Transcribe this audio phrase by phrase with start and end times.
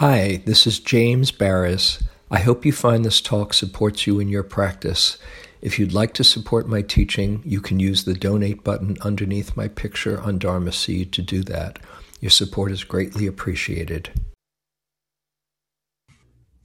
[0.00, 2.02] Hi, this is James Baraz.
[2.30, 5.18] I hope you find this talk supports you in your practice.
[5.60, 9.68] If you'd like to support my teaching, you can use the donate button underneath my
[9.68, 11.80] picture on Dharma Seed to do that.
[12.18, 14.08] Your support is greatly appreciated.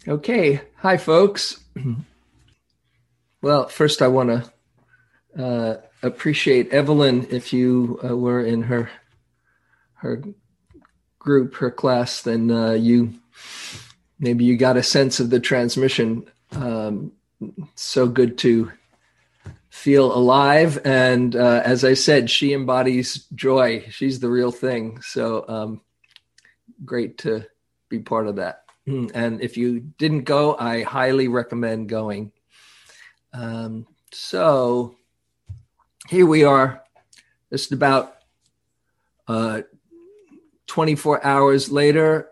[0.08, 0.62] Okay.
[0.78, 1.60] Hi, folks.
[3.42, 4.30] Well, first, I want
[5.36, 8.90] to uh, appreciate Evelyn if you uh, were in her
[9.96, 10.24] her
[11.20, 13.14] group, her class, then uh, you
[14.20, 16.30] maybe you got a sense of the transmission.
[16.52, 17.12] Um,
[17.76, 18.72] so good to
[19.70, 23.86] feel alive, and uh, as I said, she embodies joy.
[23.90, 25.02] She's the real thing.
[25.02, 25.82] So um,
[26.84, 27.46] great to
[27.90, 28.64] be part of that.
[28.88, 32.32] And if you didn't go, I highly recommend going.
[33.34, 34.96] Um, so
[36.08, 36.84] here we are,
[37.52, 38.16] just about
[39.28, 39.64] uh,
[40.68, 42.30] 24 hours later,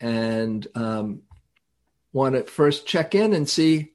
[0.00, 1.22] and um,
[2.12, 3.92] want to first check in and see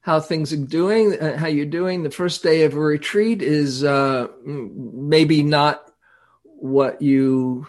[0.00, 2.02] how things are doing, uh, how you're doing.
[2.02, 5.90] The first day of a retreat is uh, maybe not
[6.44, 7.66] what you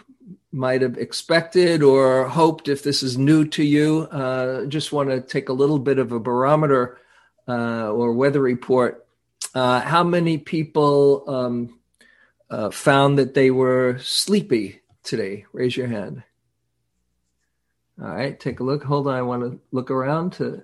[0.51, 4.07] might have expected or hoped if this is new to you.
[4.11, 6.99] Uh, just want to take a little bit of a barometer
[7.47, 9.05] uh, or weather report.
[9.53, 15.45] Uh, how many people um, found that they were sleepy today?
[15.53, 16.23] Raise your hand.
[18.01, 18.83] All right, take a look.
[18.83, 20.63] Hold on, I want to look around to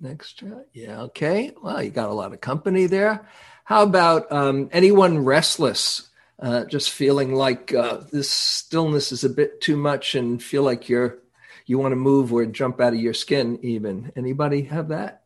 [0.00, 0.42] next.
[0.72, 1.52] Yeah, okay.
[1.62, 3.28] Well, you got a lot of company there.
[3.64, 6.08] How about um, anyone restless?
[6.40, 10.88] uh, just feeling like uh, this stillness is a bit too much and feel like
[10.88, 11.18] you're
[11.64, 15.22] you want to move or jump out of your skin even anybody have that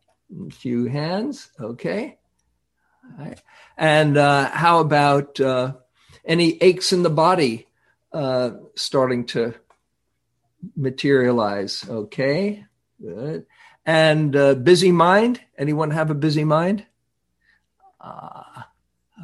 [0.46, 2.18] a few hands okay
[3.18, 3.42] All right.
[3.76, 5.74] and uh, how about uh,
[6.24, 7.66] any aches in the body
[8.12, 9.54] uh, starting to
[10.76, 12.64] materialize okay
[13.00, 13.46] good
[13.86, 16.84] and uh, busy mind anyone have a busy mind
[18.00, 18.68] ah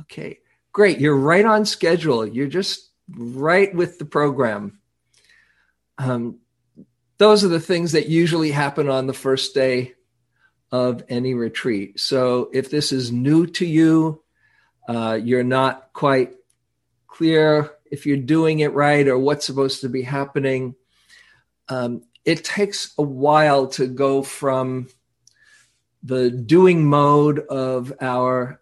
[0.01, 0.39] okay
[0.77, 1.01] great.
[1.01, 2.27] You're right on schedule.
[2.27, 4.79] You're just right with the program.
[5.97, 6.41] Um,
[7.17, 9.95] those are the things that usually happen on the first day
[10.71, 11.99] of any retreat.
[11.99, 14.23] So if this is new to you,
[14.87, 16.35] uh, you're not quite
[17.07, 20.75] clear if you're doing it right or what's supposed to be happening.
[21.69, 24.89] Um, it takes a while to go from
[26.03, 28.61] the doing mode of our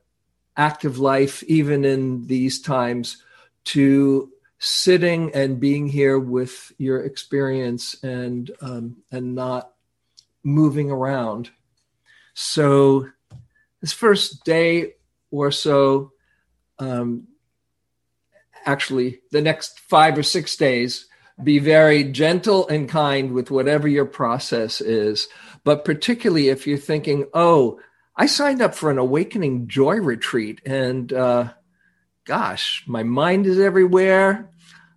[0.56, 3.22] active life, even in these times,
[3.65, 9.72] to sitting and being here with your experience and um, and not
[10.42, 11.50] moving around.
[12.34, 13.09] So,
[13.81, 14.94] this first day
[15.31, 16.12] or so,
[16.78, 17.28] um,
[18.65, 21.06] actually, the next five or six days,
[21.43, 25.28] be very gentle and kind with whatever your process is.
[25.65, 27.81] But particularly if you're thinking, oh,
[28.17, 31.53] I signed up for an awakening joy retreat, and uh,
[32.25, 34.50] gosh, my mind is everywhere.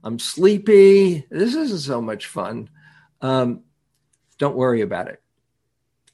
[0.03, 1.25] I'm sleepy.
[1.31, 2.69] This isn't so much fun.
[3.21, 3.63] Um,
[4.37, 5.21] don't worry about it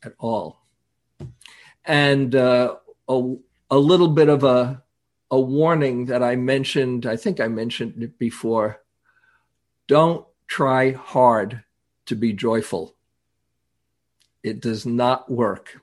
[0.03, 0.61] at all.
[1.83, 2.75] And uh,
[3.09, 3.35] a,
[3.69, 4.81] a little bit of a,
[5.29, 8.82] a warning that I mentioned, I think I mentioned it before.
[9.87, 11.63] Don't try hard
[12.05, 12.95] to be joyful.
[14.43, 15.81] It does not work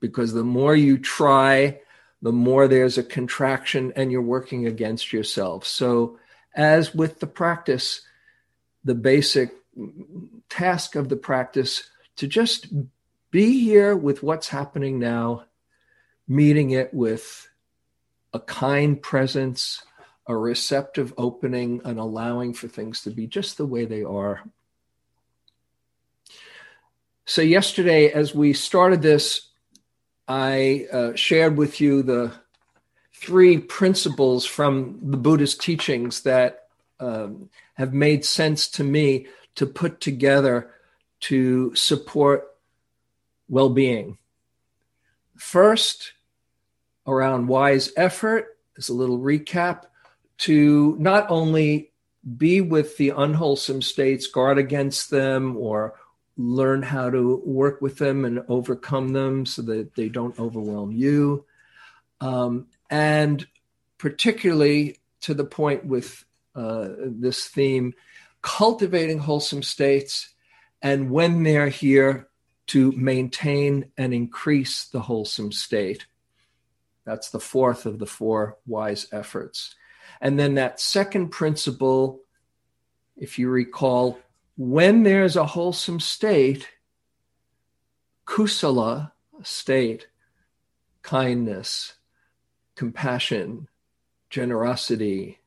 [0.00, 1.80] because the more you try,
[2.22, 5.66] the more there's a contraction and you're working against yourself.
[5.66, 6.18] So,
[6.54, 8.00] as with the practice,
[8.82, 9.52] the basic
[10.48, 12.66] task of the practice to just
[13.30, 15.44] be here with what's happening now,
[16.26, 17.48] meeting it with
[18.32, 19.82] a kind presence,
[20.26, 24.42] a receptive opening, and allowing for things to be just the way they are.
[27.24, 29.48] So, yesterday, as we started this,
[30.26, 32.32] I uh, shared with you the
[33.14, 39.26] three principles from the Buddhist teachings that um, have made sense to me
[39.56, 40.70] to put together
[41.20, 42.48] to support
[43.48, 44.18] well being.
[45.36, 46.12] First,
[47.06, 49.84] around wise effort, as a little recap,
[50.40, 51.92] to not only
[52.36, 55.94] be with the unwholesome states, guard against them, or
[56.36, 61.44] learn how to work with them and overcome them so that they don't overwhelm you.
[62.20, 63.46] Um, and
[63.98, 67.94] particularly to the point with uh, this theme,
[68.42, 70.30] cultivating wholesome states,
[70.80, 72.28] and when they're here,
[72.68, 76.06] to maintain and increase the wholesome state.
[77.04, 79.74] That's the fourth of the four wise efforts.
[80.20, 82.20] And then that second principle,
[83.16, 84.18] if you recall,
[84.56, 86.68] when there's a wholesome state,
[88.26, 89.12] kusala
[89.42, 90.08] state,
[91.02, 91.94] kindness,
[92.76, 93.68] compassion,
[94.28, 95.40] generosity,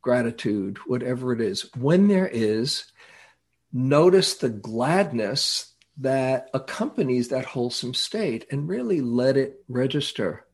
[0.00, 2.84] gratitude, whatever it is, when there is,
[3.72, 10.46] notice the gladness that accompanies that wholesome state and really let it register.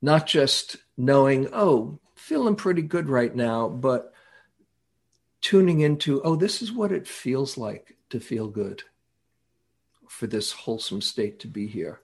[0.00, 4.14] Not just knowing, oh, feeling pretty good right now, but
[5.40, 8.84] tuning into, oh, this is what it feels like to feel good,
[10.08, 12.00] for this wholesome state to be here.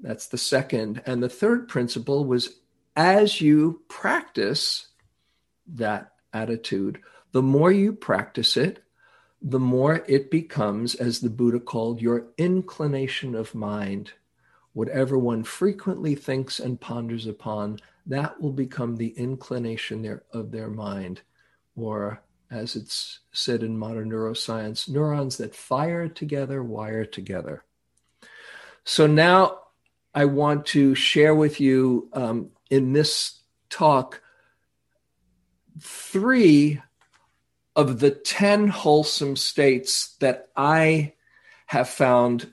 [0.00, 1.00] That's the second.
[1.06, 2.56] And the third principle was
[2.96, 4.88] as you practice
[5.68, 7.00] that attitude,
[7.30, 8.82] the more you practice it,
[9.40, 14.12] the more it becomes, as the Buddha called, your inclination of mind.
[14.74, 20.68] Whatever one frequently thinks and ponders upon, that will become the inclination there of their
[20.68, 21.22] mind.
[21.76, 27.64] Or, as it's said in modern neuroscience, neurons that fire together wire together.
[28.84, 29.60] So now
[30.14, 33.40] I want to share with you um, in this
[33.70, 34.20] talk
[35.80, 36.80] three
[37.74, 41.14] of the 10 wholesome states that I
[41.66, 42.52] have found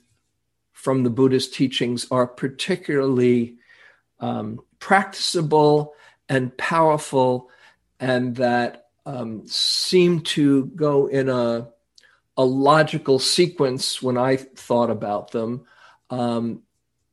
[0.81, 3.57] from the Buddhist teachings are particularly
[4.19, 5.93] um, practicable
[6.27, 7.51] and powerful,
[7.99, 11.69] and that um, seem to go in a,
[12.35, 15.67] a logical sequence when I thought about them,
[16.09, 16.63] um,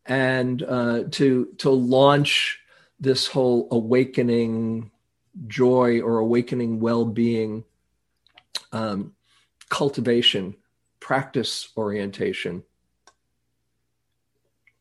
[0.06, 2.60] and uh, to to launch
[2.98, 4.90] this whole awakening
[5.46, 7.64] joy or awakening well-being
[8.72, 9.12] um,
[9.68, 10.56] cultivation
[11.00, 12.62] practice orientation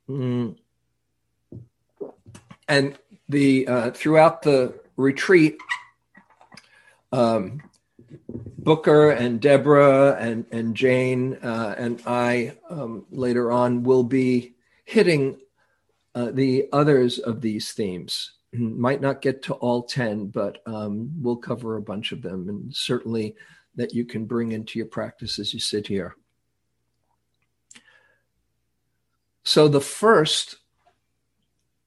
[0.09, 0.55] mm.
[2.67, 2.97] and
[3.29, 5.57] the uh, throughout the retreat
[7.11, 7.61] um,
[8.57, 14.53] booker and deborah and, and jane uh, and i um, later on will be
[14.85, 15.37] hitting
[16.15, 21.35] uh, the others of these themes might not get to all 10 but um, we'll
[21.35, 23.35] cover a bunch of them and certainly
[23.75, 26.15] that you can bring into your practice as you sit here
[29.47, 30.57] so the first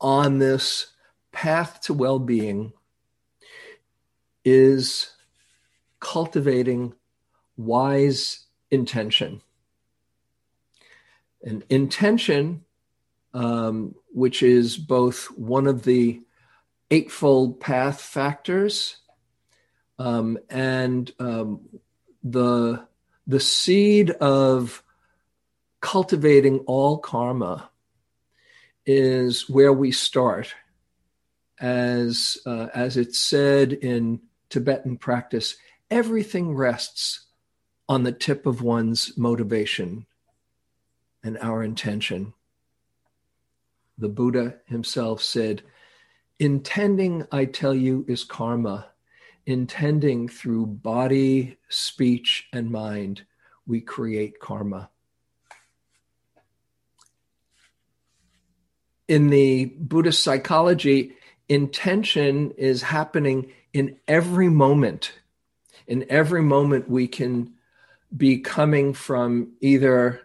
[0.00, 0.92] on this
[1.30, 2.72] path to well-being
[4.46, 5.10] is
[6.00, 6.94] cultivating
[7.58, 9.42] wise intention.
[11.42, 12.64] And intention
[13.34, 16.22] um, which is both one of the
[16.90, 18.96] Eightfold Path factors
[19.98, 21.60] um, and um,
[22.24, 22.86] the
[23.26, 24.82] the seed of
[25.80, 27.70] cultivating all karma
[28.86, 30.54] is where we start
[31.60, 35.56] as uh, as it's said in tibetan practice
[35.90, 37.26] everything rests
[37.88, 40.06] on the tip of one's motivation
[41.22, 42.32] and our intention
[44.00, 45.62] the Buddha himself said,
[46.38, 48.88] Intending, I tell you, is karma.
[49.44, 53.24] Intending through body, speech, and mind,
[53.66, 54.88] we create karma.
[59.10, 61.16] In the Buddhist psychology,
[61.48, 65.10] intention is happening in every moment.
[65.88, 67.54] In every moment, we can
[68.16, 70.20] be coming from either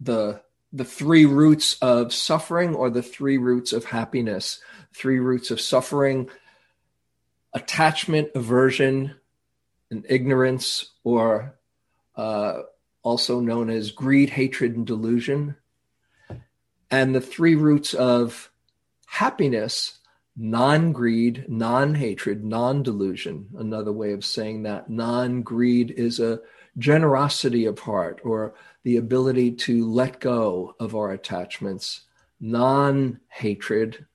[0.00, 4.60] the the three roots of suffering or the three roots of happiness.
[4.92, 6.28] Three roots of suffering
[7.52, 9.14] attachment, aversion,
[9.88, 11.54] and ignorance, or
[12.16, 12.62] uh,
[13.04, 15.54] also known as greed, hatred, and delusion.
[16.94, 18.52] And the three roots of
[19.06, 19.98] happiness
[20.36, 23.48] non greed, non hatred, non delusion.
[23.58, 26.40] Another way of saying that non greed is a
[26.78, 32.02] generosity of heart or the ability to let go of our attachments,
[32.38, 34.06] non hatred,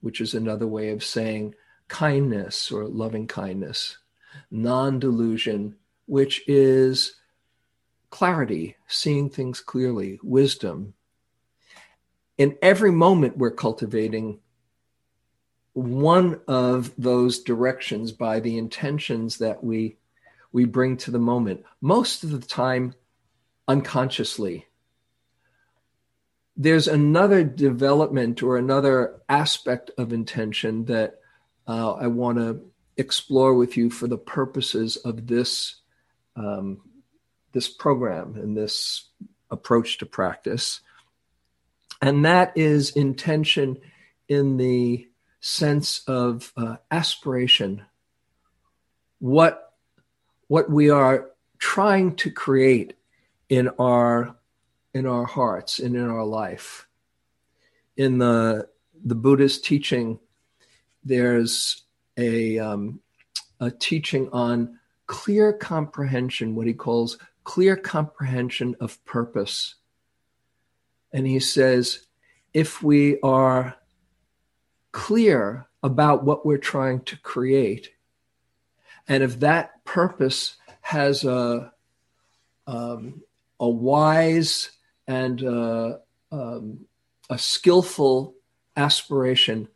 [0.00, 1.54] which is another way of saying
[1.86, 3.98] kindness or loving kindness,
[4.50, 5.76] non delusion,
[6.06, 7.14] which is
[8.10, 10.94] clarity, seeing things clearly, wisdom.
[12.36, 14.40] In every moment, we're cultivating
[15.72, 19.96] one of those directions by the intentions that we
[20.52, 21.64] we bring to the moment.
[21.80, 22.94] Most of the time
[23.66, 24.66] unconsciously.
[26.56, 31.18] There's another development or another aspect of intention that
[31.66, 32.60] uh, I want to
[32.96, 35.76] explore with you for the purposes of this
[36.36, 36.80] um,
[37.52, 39.08] this program and this
[39.50, 40.80] approach to practice,
[42.02, 43.78] and that is intention
[44.28, 45.08] in the
[45.40, 47.84] sense of uh, aspiration
[49.18, 49.72] what
[50.48, 52.94] what we are trying to create
[53.48, 54.36] in our
[54.92, 56.86] in our hearts and in our life.
[57.96, 58.68] In the
[59.04, 60.18] the Buddhist teaching,
[61.04, 61.84] there's
[62.16, 63.00] a um,
[63.60, 69.76] a teaching on clear comprehension, what he calls clear comprehension of purpose.
[71.14, 72.00] And he says,
[72.52, 73.76] if we are
[74.90, 77.90] clear about what we're trying to create,
[79.06, 81.72] and if that purpose has a,
[82.66, 83.22] um,
[83.60, 84.72] a wise
[85.06, 85.98] and uh,
[86.32, 86.80] um,
[87.30, 88.34] a skillful
[88.76, 89.68] aspiration,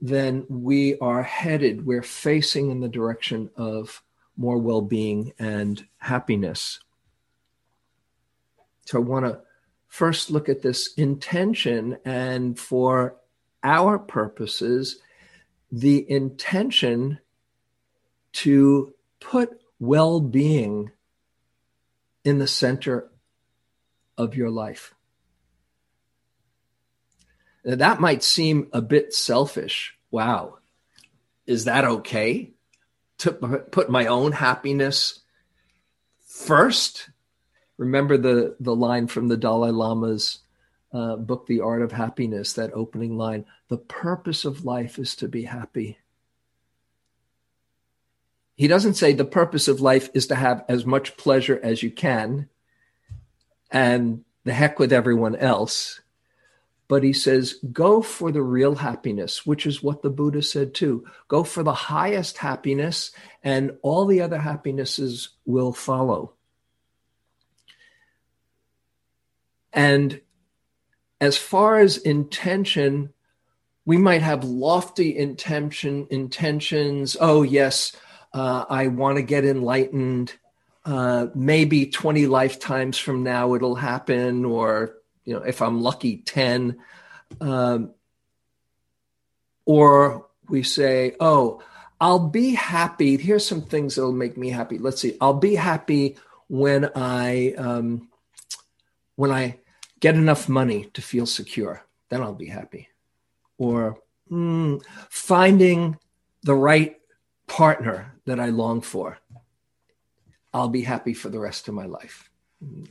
[0.00, 4.04] then we are headed, we're facing in the direction of
[4.36, 6.78] more well being and happiness.
[8.84, 9.40] So I want to
[9.96, 13.16] first look at this intention, and for
[13.64, 15.00] our purposes,
[15.72, 17.18] the intention
[18.30, 20.90] to put well being
[22.24, 23.10] in the center
[24.18, 24.94] of your life.
[27.64, 29.96] Now, that might seem a bit selfish.
[30.10, 30.58] Wow.
[31.46, 32.52] Is that okay
[33.18, 35.20] to put my own happiness
[36.26, 37.08] first?
[37.78, 40.38] Remember the, the line from the Dalai Lama's
[40.92, 45.28] uh, book, The Art of Happiness, that opening line the purpose of life is to
[45.28, 45.98] be happy.
[48.56, 51.90] He doesn't say the purpose of life is to have as much pleasure as you
[51.90, 52.48] can
[53.70, 56.00] and the heck with everyone else.
[56.88, 61.04] But he says, go for the real happiness, which is what the Buddha said too.
[61.26, 63.10] Go for the highest happiness,
[63.42, 66.35] and all the other happinesses will follow.
[69.76, 70.20] And
[71.20, 73.12] as far as intention,
[73.84, 77.16] we might have lofty intention intentions.
[77.20, 77.92] Oh, yes,
[78.32, 80.34] uh, I want to get enlightened.
[80.84, 86.78] Uh, maybe 20 lifetimes from now it'll happen, or you know, if I'm lucky, 10.
[87.40, 87.92] Um,
[89.66, 91.60] or we say, oh,
[92.00, 93.16] I'll be happy.
[93.16, 94.78] Here's some things that'll make me happy.
[94.78, 95.16] Let's see.
[95.20, 96.16] I'll be happy
[96.48, 98.08] when I um,
[99.16, 99.58] when I
[100.00, 101.82] get enough money to feel secure.
[102.08, 102.88] Then I'll be happy.
[103.58, 103.98] Or
[104.30, 105.98] mm, finding
[106.42, 107.00] the right
[107.46, 109.18] partner that I long for.
[110.52, 112.30] I'll be happy for the rest of my life.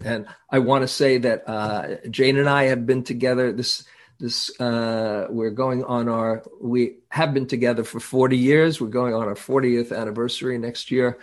[0.03, 3.51] And I want to say that uh, Jane and I have been together.
[3.51, 3.83] This
[4.19, 8.79] this uh, we're going on our we have been together for 40 years.
[8.79, 11.17] We're going on our 40th anniversary next year,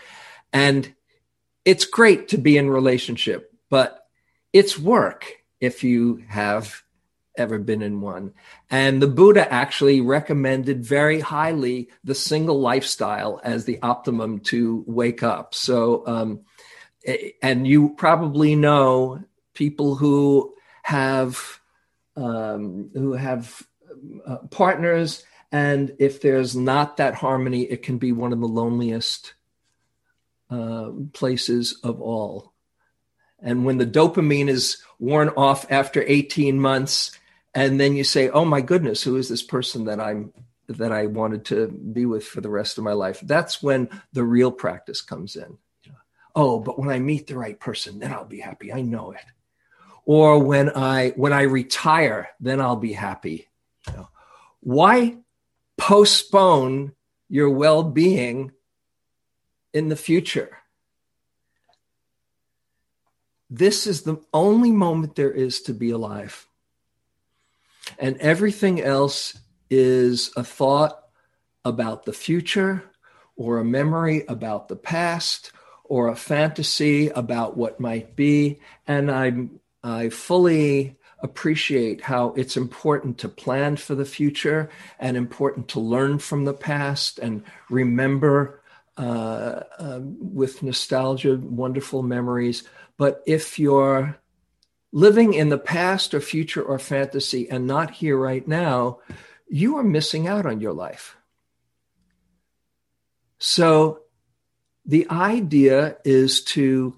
[0.52, 0.92] and
[1.64, 4.08] it's great to be in relationship, but
[4.52, 6.82] it's work if you have
[7.36, 8.34] ever been in one.
[8.68, 15.22] And the Buddha actually recommended very highly the single lifestyle as the optimum to wake
[15.22, 15.54] up.
[15.54, 16.40] So, um,
[17.40, 19.22] and you probably know
[19.54, 21.60] people who have
[22.16, 23.66] um, who have
[24.26, 29.34] uh, partners, and if there's not that harmony, it can be one of the loneliest
[30.50, 32.51] uh, places of all.
[33.42, 37.10] And when the dopamine is worn off after 18 months,
[37.54, 40.32] and then you say, "Oh my goodness, who is this person that I'm
[40.68, 44.24] that I wanted to be with for the rest of my life?" That's when the
[44.24, 45.58] real practice comes in.
[46.34, 48.72] Oh but when i meet the right person then i'll be happy.
[48.72, 49.24] I know it.
[50.04, 53.48] Or when i when i retire then i'll be happy.
[53.88, 54.08] You know,
[54.60, 55.18] why
[55.76, 56.92] postpone
[57.28, 58.52] your well-being
[59.74, 60.61] in the future
[63.58, 66.46] this is the only moment there is to be alive
[67.98, 69.38] and everything else
[69.70, 71.02] is a thought
[71.64, 72.84] about the future
[73.36, 75.52] or a memory about the past
[75.84, 78.60] or a fantasy about what might be.
[78.86, 79.48] And I,
[79.82, 86.18] I fully appreciate how it's important to plan for the future and important to learn
[86.18, 88.60] from the past and remember
[88.98, 92.64] uh, uh, with nostalgia wonderful memories.
[93.02, 94.16] But if you're
[94.92, 99.00] living in the past or future or fantasy and not here right now,
[99.48, 101.16] you are missing out on your life.
[103.40, 104.02] So
[104.86, 106.96] the idea is to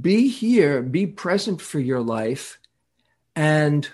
[0.00, 2.58] be here, be present for your life.
[3.36, 3.86] And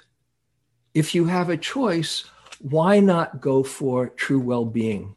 [0.95, 2.25] if you have a choice,
[2.61, 5.17] why not go for true well being?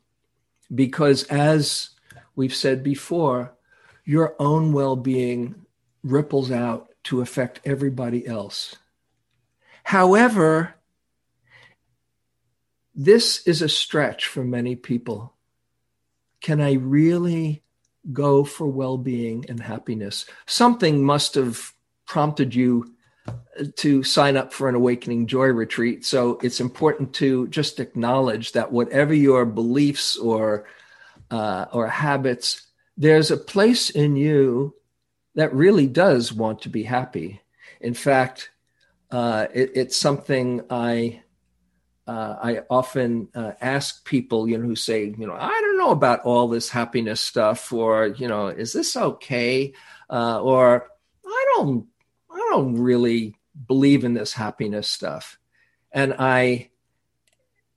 [0.73, 1.91] Because as
[2.35, 3.53] we've said before,
[4.05, 5.67] your own well being
[6.03, 8.75] ripples out to affect everybody else.
[9.83, 10.75] However,
[12.93, 15.33] this is a stretch for many people.
[16.41, 17.63] Can I really
[18.11, 20.25] go for well being and happiness.
[20.45, 21.73] Something must have
[22.05, 22.93] prompted you
[23.75, 26.05] to sign up for an awakening joy retreat.
[26.05, 30.65] So it's important to just acknowledge that whatever your beliefs or
[31.29, 32.67] uh, or habits,
[32.97, 34.75] there's a place in you
[35.35, 37.41] that really does want to be happy.
[37.79, 38.51] In fact,
[39.09, 41.23] uh, it, it's something I
[42.07, 45.91] uh, I often uh, ask people, you know, who say, you know, I don't know
[45.91, 49.73] about all this happiness stuff, or you know, is this okay?
[50.09, 50.89] Uh, or
[51.25, 51.87] I don't,
[52.29, 53.35] I don't really
[53.67, 55.37] believe in this happiness stuff.
[55.91, 56.71] And I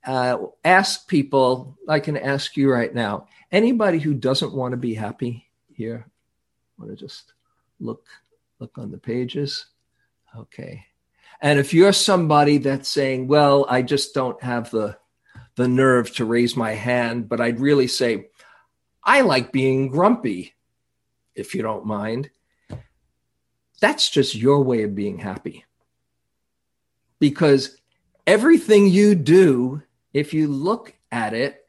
[0.04, 4.94] uh, ask people, I can ask you right now, anybody who doesn't want to be
[4.94, 6.06] happy here,
[6.78, 7.33] want to just
[7.80, 8.06] look
[8.58, 9.66] look on the pages.
[10.36, 10.86] Okay.
[11.40, 14.96] And if you're somebody that's saying, well, I just don't have the
[15.56, 18.28] the nerve to raise my hand, but I'd really say,
[19.04, 20.54] I like being grumpy,
[21.34, 22.30] if you don't mind.
[23.80, 25.64] That's just your way of being happy.
[27.20, 27.76] Because
[28.26, 31.64] everything you do, if you look at it,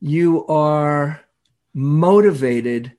[0.00, 1.20] you are
[1.74, 2.92] motivated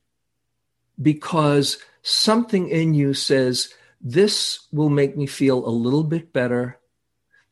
[1.02, 6.80] because something in you says, This will make me feel a little bit better.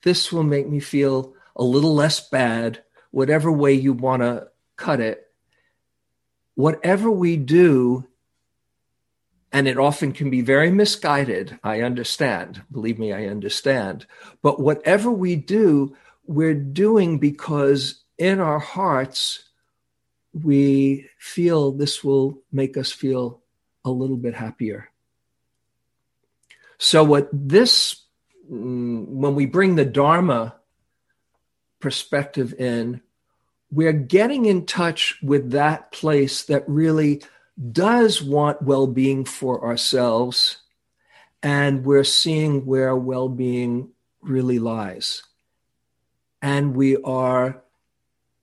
[0.03, 4.99] This will make me feel a little less bad, whatever way you want to cut
[4.99, 5.27] it.
[6.55, 8.05] Whatever we do,
[9.51, 12.61] and it often can be very misguided, I understand.
[12.71, 14.05] Believe me, I understand.
[14.41, 19.49] But whatever we do, we're doing because in our hearts,
[20.33, 23.41] we feel this will make us feel
[23.89, 24.89] a little bit happier.
[26.77, 28.03] So, what this,
[28.49, 30.55] mm, when we bring the Dharma
[31.79, 33.01] perspective in,
[33.69, 37.21] we're getting in touch with that place that really
[37.71, 40.57] does want well being for ourselves.
[41.43, 43.89] And we're seeing where well being
[44.21, 45.23] really lies.
[46.41, 47.61] And we are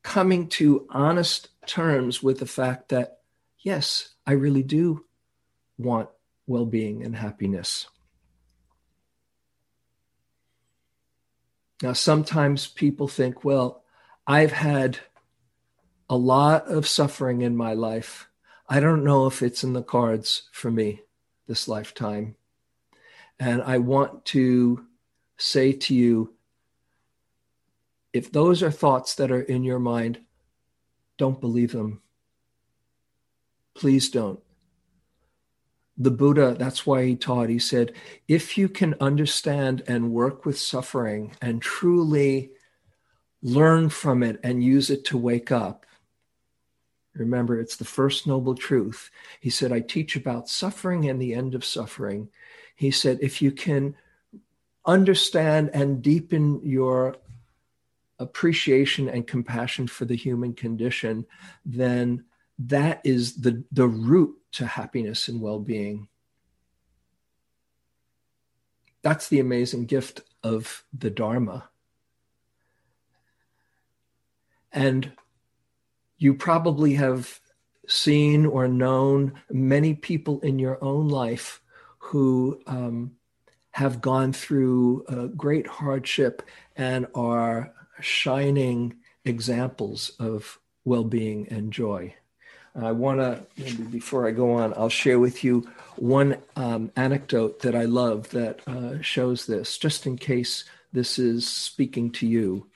[0.02, 3.20] coming to honest terms with the fact that,
[3.58, 5.05] yes, I really do
[5.78, 6.08] want
[6.46, 7.86] well being and happiness.
[11.82, 13.82] Now, sometimes people think, well,
[14.26, 14.98] I've had
[16.08, 18.28] a lot of suffering in my life.
[18.68, 21.02] I don't know if it's in the cards for me
[21.46, 22.36] this lifetime.
[23.38, 24.86] And I want to
[25.36, 26.32] say to you
[28.12, 30.20] if those are thoughts that are in your mind,
[31.18, 32.00] don't believe them.
[33.74, 34.40] Please don't.
[35.98, 37.92] The Buddha, that's why he taught, he said,
[38.28, 42.50] if you can understand and work with suffering and truly
[43.42, 45.86] learn from it and use it to wake up,
[47.14, 49.10] remember, it's the first noble truth.
[49.40, 52.28] He said, I teach about suffering and the end of suffering.
[52.74, 53.94] He said, if you can
[54.84, 57.16] understand and deepen your
[58.18, 61.24] appreciation and compassion for the human condition,
[61.64, 62.24] then
[62.58, 66.08] that is the, the root to happiness and well being.
[69.02, 71.68] That's the amazing gift of the Dharma.
[74.72, 75.12] And
[76.18, 77.40] you probably have
[77.86, 81.60] seen or known many people in your own life
[81.98, 83.12] who um,
[83.70, 85.04] have gone through
[85.36, 86.42] great hardship
[86.76, 92.14] and are shining examples of well being and joy.
[92.84, 97.74] I want to, before I go on, I'll share with you one um, anecdote that
[97.74, 102.66] I love that uh, shows this, just in case this is speaking to you.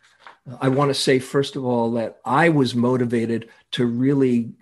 [0.60, 4.54] I want to say, first of all, that I was motivated to really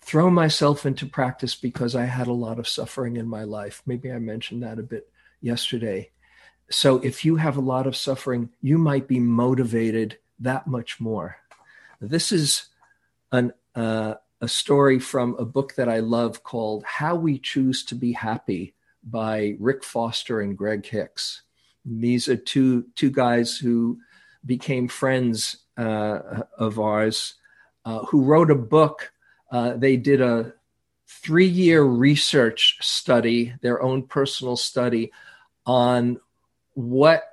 [0.00, 3.82] throw myself into practice because I had a lot of suffering in my life.
[3.86, 5.08] Maybe I mentioned that a bit
[5.40, 6.10] yesterday.
[6.70, 11.36] So if you have a lot of suffering, you might be motivated that much more.
[12.00, 12.66] This is
[13.32, 17.94] an, uh, a story from a book that I love called How We Choose to
[17.94, 21.40] Be Happy by Rick Foster and Greg Hicks.
[21.86, 23.98] These are two, two guys who
[24.44, 27.36] became friends uh, of ours
[27.86, 29.12] uh, who wrote a book.
[29.50, 30.52] Uh, they did a
[31.06, 35.10] three year research study, their own personal study
[35.64, 36.20] on
[36.74, 37.24] what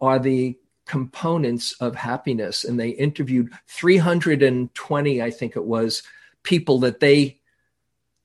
[0.00, 6.02] are the components of happiness and they interviewed 320 i think it was
[6.42, 7.40] people that they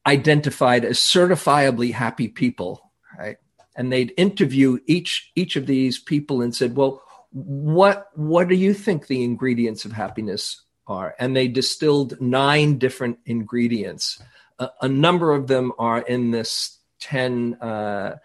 [0.05, 3.37] identified as certifiably happy people right?
[3.75, 7.01] And they'd interview each each of these people and said well
[7.31, 11.15] what what do you think the ingredients of happiness are?
[11.19, 14.21] And they distilled nine different ingredients.
[14.59, 18.15] A, a, number of them are in this 10, uh,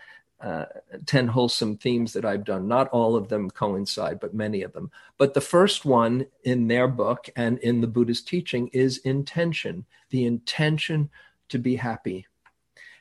[0.41, 0.65] uh,
[1.07, 2.67] 10 wholesome themes that I've done.
[2.67, 4.91] Not all of them coincide, but many of them.
[5.19, 10.25] But the first one in their book and in the Buddha's teaching is intention, the
[10.25, 11.11] intention
[11.51, 12.27] to be happy.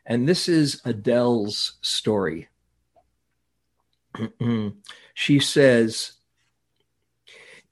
[0.06, 2.50] And this is Adele's story.
[5.14, 6.14] she says,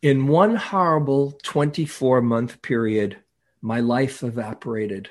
[0.02, 3.18] in one horrible 24 month period,
[3.62, 5.10] my life evaporated.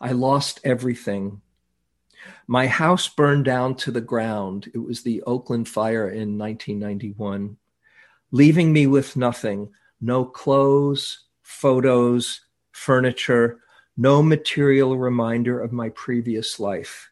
[0.00, 1.40] I lost everything.
[2.52, 4.70] My house burned down to the ground.
[4.74, 7.56] It was the Oakland fire in 1991,
[8.30, 9.70] leaving me with nothing
[10.02, 13.60] no clothes, photos, furniture,
[13.96, 17.10] no material reminder of my previous life.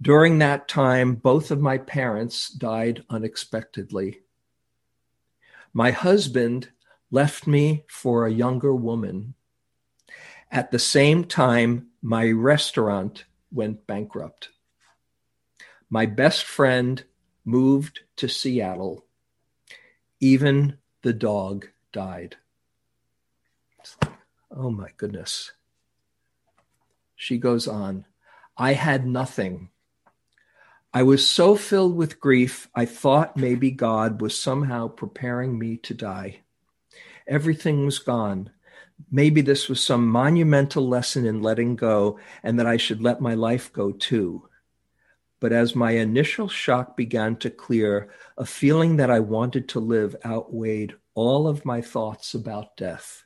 [0.00, 4.20] During that time, both of my parents died unexpectedly.
[5.72, 6.70] My husband
[7.10, 9.34] left me for a younger woman.
[10.52, 14.50] At the same time, my restaurant went bankrupt.
[15.90, 17.02] My best friend
[17.44, 19.06] moved to Seattle.
[20.20, 22.36] Even the dog died.
[24.50, 25.52] Oh my goodness.
[27.16, 28.04] She goes on,
[28.56, 29.70] I had nothing.
[30.92, 35.94] I was so filled with grief, I thought maybe God was somehow preparing me to
[35.94, 36.40] die.
[37.26, 38.50] Everything was gone.
[39.10, 43.34] Maybe this was some monumental lesson in letting go, and that I should let my
[43.34, 44.48] life go too.
[45.40, 50.16] But as my initial shock began to clear, a feeling that I wanted to live
[50.24, 53.24] outweighed all of my thoughts about death.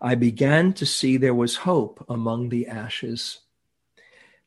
[0.00, 3.40] I began to see there was hope among the ashes.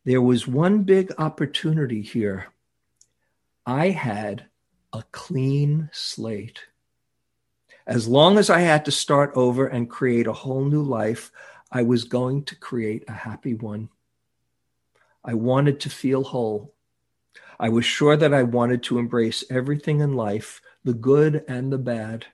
[0.04, 2.48] There was one big opportunity here.
[3.66, 4.48] I had
[4.92, 6.66] a clean slate.
[7.86, 11.32] As long as I had to start over and create a whole new life,
[11.70, 13.90] I was going to create a happy one.
[15.24, 16.74] I wanted to feel whole.
[17.60, 21.78] I was sure that I wanted to embrace everything in life, the good and the
[21.78, 22.28] bad.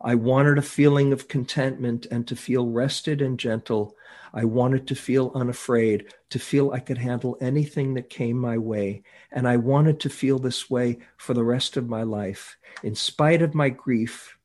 [0.00, 3.94] I wanted a feeling of contentment and to feel rested and gentle.
[4.32, 9.02] I wanted to feel unafraid, to feel I could handle anything that came my way.
[9.30, 12.56] And I wanted to feel this way for the rest of my life.
[12.82, 14.36] In spite of my grief,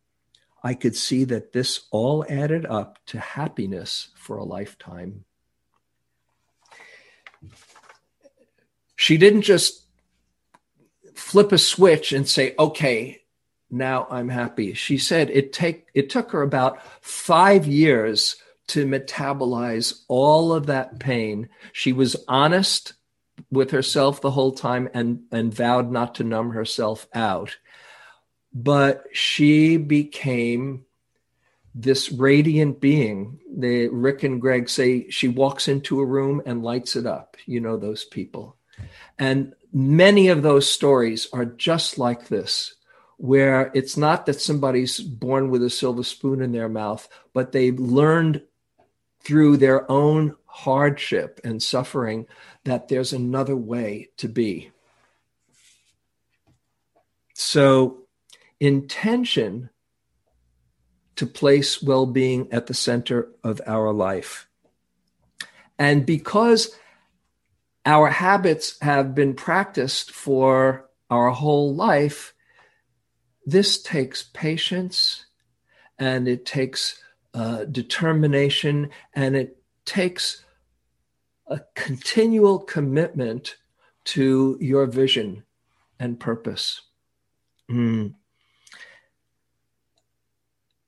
[0.63, 5.26] I could see that this all added up to happiness for a lifetime.
[8.96, 9.84] She didn't just
[11.13, 13.22] flip a switch and say, okay,
[13.70, 14.74] now I'm happy.
[14.74, 21.00] She said it take it took her about five years to metabolize all of that
[21.00, 21.50] pain.
[21.74, 22.93] She was honest
[23.52, 27.58] with herself the whole time and and vowed not to numb herself out.
[28.54, 30.86] But she became
[31.76, 33.40] this radiant being.
[33.56, 37.38] The Rick and Greg say she walks into a room and lights it up.
[37.46, 38.56] You know those people.
[39.20, 42.76] And many of those stories are just like this
[43.18, 47.80] where it's not that somebody's born with a silver spoon in their mouth, but they've
[47.80, 48.44] learned
[49.22, 52.28] through their own hardship and suffering
[52.64, 54.72] that there's another way to be.
[57.34, 58.07] So,
[58.60, 59.70] intention
[61.15, 64.48] to place well being at the center of our life.
[65.80, 66.76] And because
[67.86, 72.34] our habits have been practiced for our whole life,
[73.46, 75.26] this takes patience
[75.98, 77.02] and it takes
[77.34, 80.43] uh, determination and it takes
[81.48, 83.56] a continual commitment
[84.04, 85.43] to your vision
[86.00, 86.82] and purpose.
[87.72, 88.15] Mm.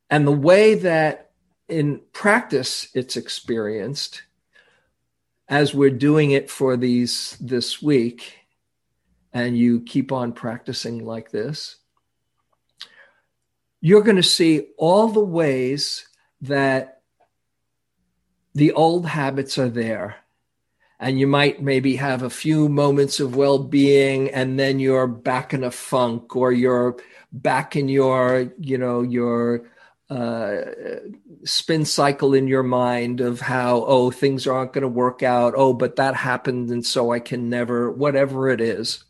[0.09, 1.31] And the way that
[1.67, 4.23] in practice it's experienced
[5.47, 8.37] as we're doing it for these this week
[9.33, 11.79] and you keep on practicing like this
[13.81, 16.07] you're going to see all the ways
[16.41, 17.01] that
[18.53, 20.17] the old habits are there.
[20.99, 25.53] And you might maybe have a few moments of well being, and then you're back
[25.53, 26.97] in a funk, or you're
[27.31, 29.69] back in your, you know, your
[30.09, 30.61] uh,
[31.43, 35.53] spin cycle in your mind of how, oh, things aren't going to work out.
[35.55, 36.69] Oh, but that happened.
[36.71, 39.03] And so I can never, whatever it is.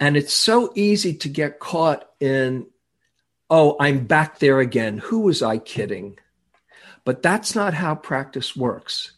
[0.00, 2.66] And it's so easy to get caught in
[3.50, 4.98] oh, I'm back there again.
[4.98, 6.18] Who was I kidding?
[7.04, 9.12] But that's not how practice works.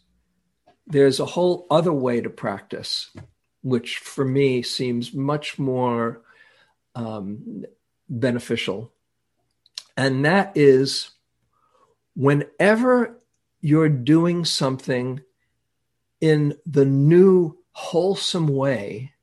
[0.87, 3.09] There's a whole other way to practice,
[3.61, 6.21] which for me seems much more
[6.95, 7.65] um,
[8.09, 8.93] beneficial.
[10.01, 11.11] And that is
[12.15, 13.21] whenever
[13.59, 15.21] you're doing something
[16.19, 19.13] in the new wholesome way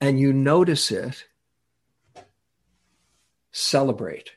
[0.00, 1.24] and you notice it,
[3.50, 4.30] celebrate.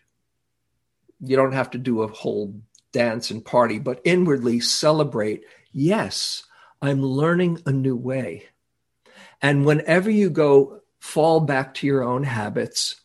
[1.19, 2.59] You don't have to do a whole
[2.91, 5.43] dance and party, but inwardly celebrate.
[5.71, 6.41] Yes,
[6.81, 8.47] I'm learning a new way.
[9.43, 12.99] And whenever you go fall back to your own habits,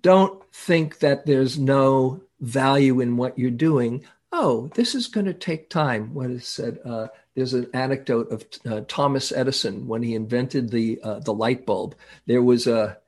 [0.00, 4.04] don't think that there's no value in what you're doing.
[4.32, 6.14] Oh, this is going to take time.
[6.14, 6.78] What is said?
[6.84, 11.64] Uh, there's an anecdote of uh, Thomas Edison when he invented the uh, the light
[11.64, 11.94] bulb.
[12.26, 12.98] There was a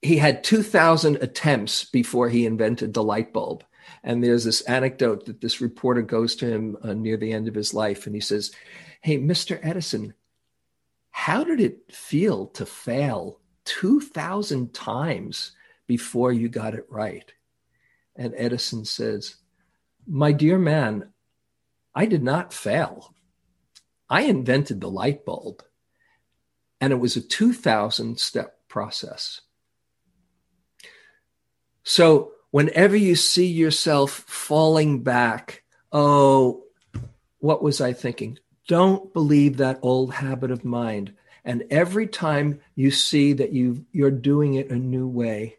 [0.00, 3.62] he had 2,000 attempts before he invented the light bulb.
[4.02, 7.54] And there's this anecdote that this reporter goes to him uh, near the end of
[7.54, 8.52] his life, and he says,
[9.00, 9.60] "Hey, Mr.
[9.62, 10.14] Edison,
[11.10, 15.52] how did it feel to fail 2,000 times
[15.96, 17.28] before you got it right?"
[18.16, 19.36] And Edison says,
[20.06, 21.12] "My dear man,
[21.94, 23.14] I did not fail.
[24.08, 25.62] I invented the light bulb,
[26.80, 29.40] and it was a 2,000 step process.
[31.82, 36.64] So, whenever you see yourself falling back, oh,
[37.38, 38.38] what was I thinking?
[38.68, 41.14] Don't believe that old habit of mind.
[41.44, 45.56] And every time you see that you you're doing it a new way,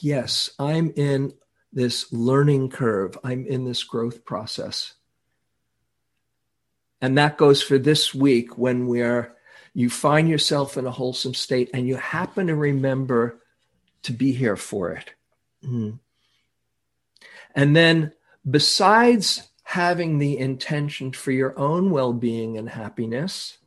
[0.00, 1.34] yes, I'm in
[1.72, 3.18] this learning curve.
[3.22, 4.94] I'm in this growth process.
[7.00, 9.34] And that goes for this week when we're
[9.74, 13.42] you find yourself in a wholesome state and you happen to remember
[14.04, 15.10] to be here for it.
[15.62, 15.98] Mm.
[17.54, 18.12] And then,
[18.48, 23.58] besides having the intention for your own well being and happiness,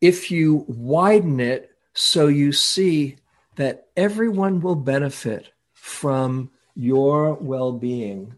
[0.00, 3.16] if you widen it so you see
[3.56, 8.34] that everyone will benefit from your well being,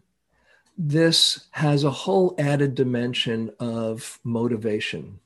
[0.76, 5.18] this has a whole added dimension of motivation.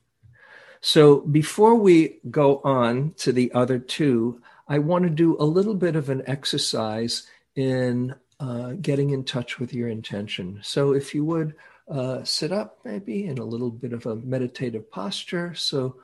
[0.81, 5.75] So before we go on to the other two, I want to do a little
[5.75, 10.59] bit of an exercise in uh, getting in touch with your intention.
[10.63, 11.55] So if you would
[11.87, 15.97] uh, sit up maybe in a little bit of a meditative posture so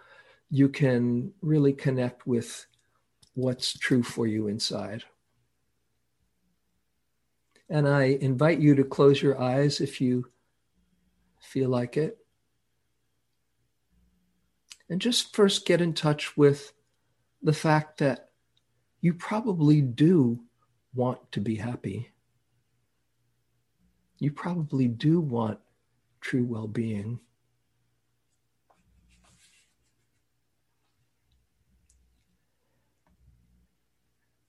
[0.51, 2.65] you can really connect with
[3.39, 5.03] what's true for you inside.
[7.69, 10.25] And I invite you to close your eyes if you
[11.41, 12.17] feel like it.
[14.89, 16.73] And just first get in touch with
[17.43, 18.29] the fact that
[19.01, 20.39] you probably do
[20.93, 22.11] want to be happy.
[24.17, 25.59] You probably do want
[26.21, 27.19] true well being.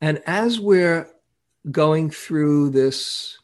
[0.00, 1.10] And as we're
[1.70, 3.38] going through this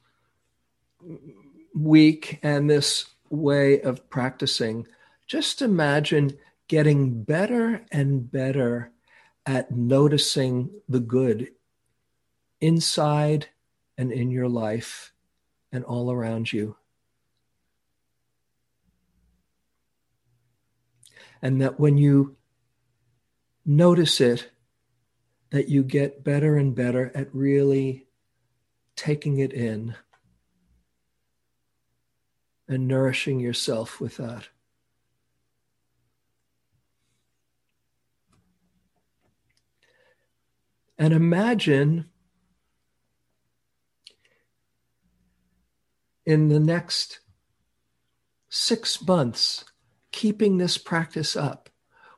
[1.74, 4.86] week and this way of practicing,
[5.26, 6.38] just imagine
[6.68, 8.90] getting better and better
[9.44, 11.50] at noticing the good
[12.60, 13.48] inside
[13.98, 15.12] and in your life
[15.70, 16.76] and all around you.
[21.42, 22.36] And that when you
[23.64, 24.50] notice it,
[25.50, 28.06] that you get better and better at really
[28.96, 29.94] taking it in
[32.68, 34.48] and nourishing yourself with that.
[40.98, 42.06] And imagine
[46.24, 47.20] in the next
[48.48, 49.64] six months
[50.10, 51.68] keeping this practice up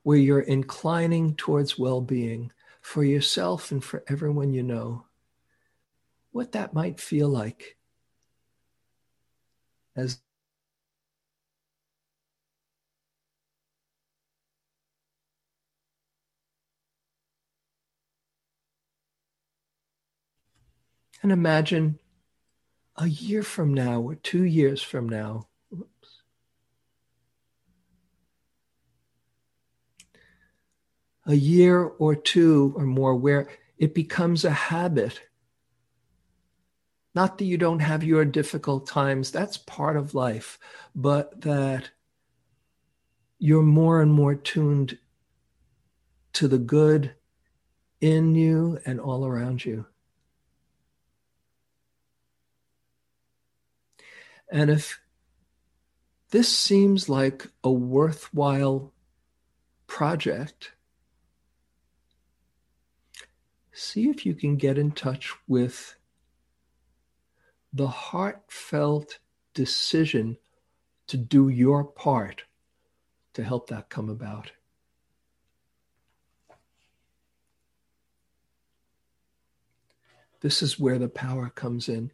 [0.05, 2.53] where you're inclining towards well being
[2.89, 5.05] for yourself and for everyone you know
[6.31, 7.77] what that might feel like
[9.95, 10.23] as
[21.23, 21.99] and imagine
[22.97, 25.48] a year from now or two years from now
[31.29, 35.21] a year or two or more where it becomes a habit
[37.19, 40.57] not that you don't have your difficult times, that's part of life,
[40.95, 41.91] but that
[43.41, 44.99] you're more and more tuned
[46.35, 47.13] to the good
[48.01, 49.87] in you and all around you.
[54.53, 55.01] And if
[56.31, 58.93] this seems like a worthwhile
[59.89, 60.71] project,
[63.79, 65.95] see if you can get in touch with
[67.73, 69.19] the heartfelt
[69.55, 70.37] decision
[71.07, 72.43] to do your part
[73.35, 74.53] to help that come about.
[80.41, 82.11] This is where the power comes in.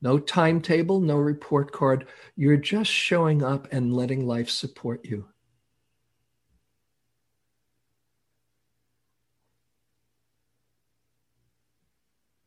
[0.00, 2.06] No timetable, no report card.
[2.36, 5.28] You're just showing up and letting life support you.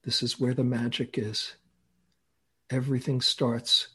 [0.06, 1.56] This is where the magic is.
[2.70, 3.88] Everything starts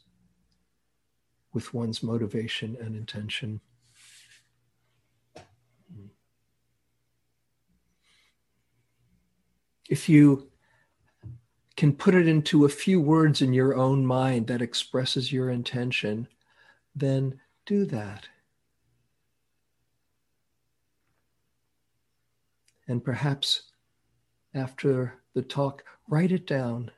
[1.53, 3.61] with one's motivation and intention.
[9.89, 10.49] If you
[11.77, 16.27] can put it into a few words in your own mind that expresses your intention,
[16.93, 18.27] then do that.
[22.87, 23.70] And perhaps
[24.53, 26.91] after the talk, write it down.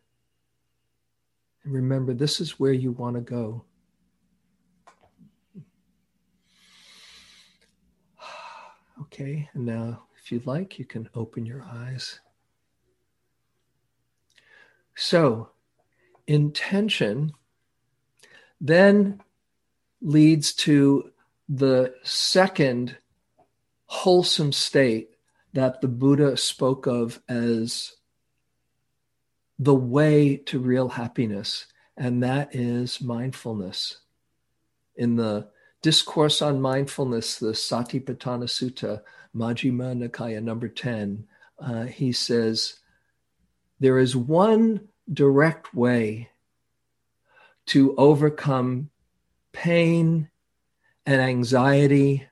[1.63, 3.65] And remember, this is where you want to go.
[9.01, 12.19] Okay, and now, if you'd like, you can open your eyes.
[14.95, 15.49] So,
[16.27, 17.33] intention
[18.61, 19.21] then
[20.01, 21.11] leads to
[21.49, 22.97] the second
[23.85, 25.12] wholesome state
[25.53, 27.93] that the Buddha spoke of as
[29.59, 33.99] the way to real happiness, and that is mindfulness.
[34.95, 35.49] In the
[35.81, 39.01] Discourse on Mindfulness, the Satipatthana Sutta,
[39.35, 41.27] Majjhima Nikaya number 10,
[41.59, 42.79] uh, he says,
[43.79, 46.29] There is one direct way
[47.67, 48.89] to overcome
[49.51, 50.29] pain
[51.05, 52.27] and anxiety,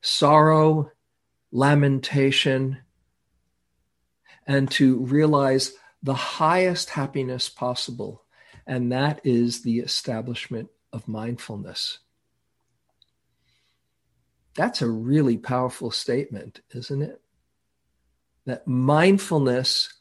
[0.00, 0.92] sorrow,
[1.50, 2.78] lamentation,
[4.46, 8.24] and to realize the highest happiness possible.
[8.66, 11.98] And that is the establishment of mindfulness.
[14.54, 17.20] That's a really powerful statement, isn't it?
[18.46, 19.92] That mindfulness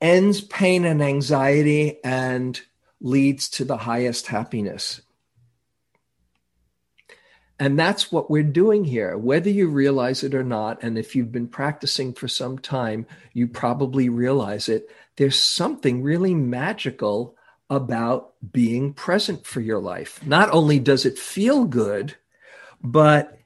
[0.00, 2.60] ends pain and anxiety and
[3.00, 5.00] leads to the highest happiness.
[7.58, 10.82] And that's what we're doing here, whether you realize it or not.
[10.82, 14.90] And if you've been practicing for some time, you probably realize it.
[15.16, 17.36] There's something really magical
[17.70, 20.24] about being present for your life.
[20.26, 22.16] Not only does it feel good,
[22.82, 23.38] but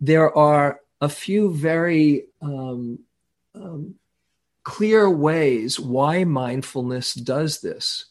[0.00, 2.98] there are a few very um,
[3.54, 3.96] um,
[4.64, 8.06] clear ways why mindfulness does this.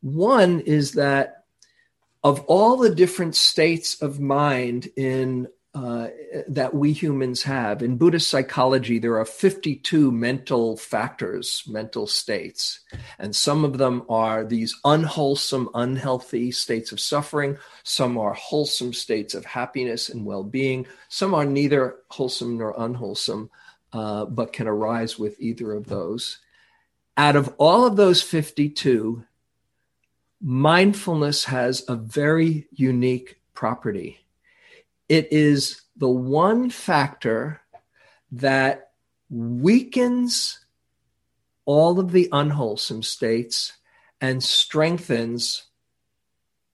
[0.00, 1.43] One is that
[2.24, 6.08] of all the different states of mind in uh,
[6.46, 12.80] that we humans have in Buddhist psychology, there are 52 mental factors, mental states,
[13.18, 17.58] and some of them are these unwholesome, unhealthy states of suffering.
[17.82, 20.86] Some are wholesome states of happiness and well-being.
[21.08, 23.50] Some are neither wholesome nor unwholesome,
[23.92, 26.38] uh, but can arise with either of those.
[27.16, 29.24] Out of all of those 52,
[30.40, 34.18] mindfulness has a very unique property.
[35.08, 37.60] It is the one factor
[38.32, 38.90] that
[39.30, 40.60] weakens
[41.64, 43.72] all of the unwholesome states
[44.20, 45.64] and strengthens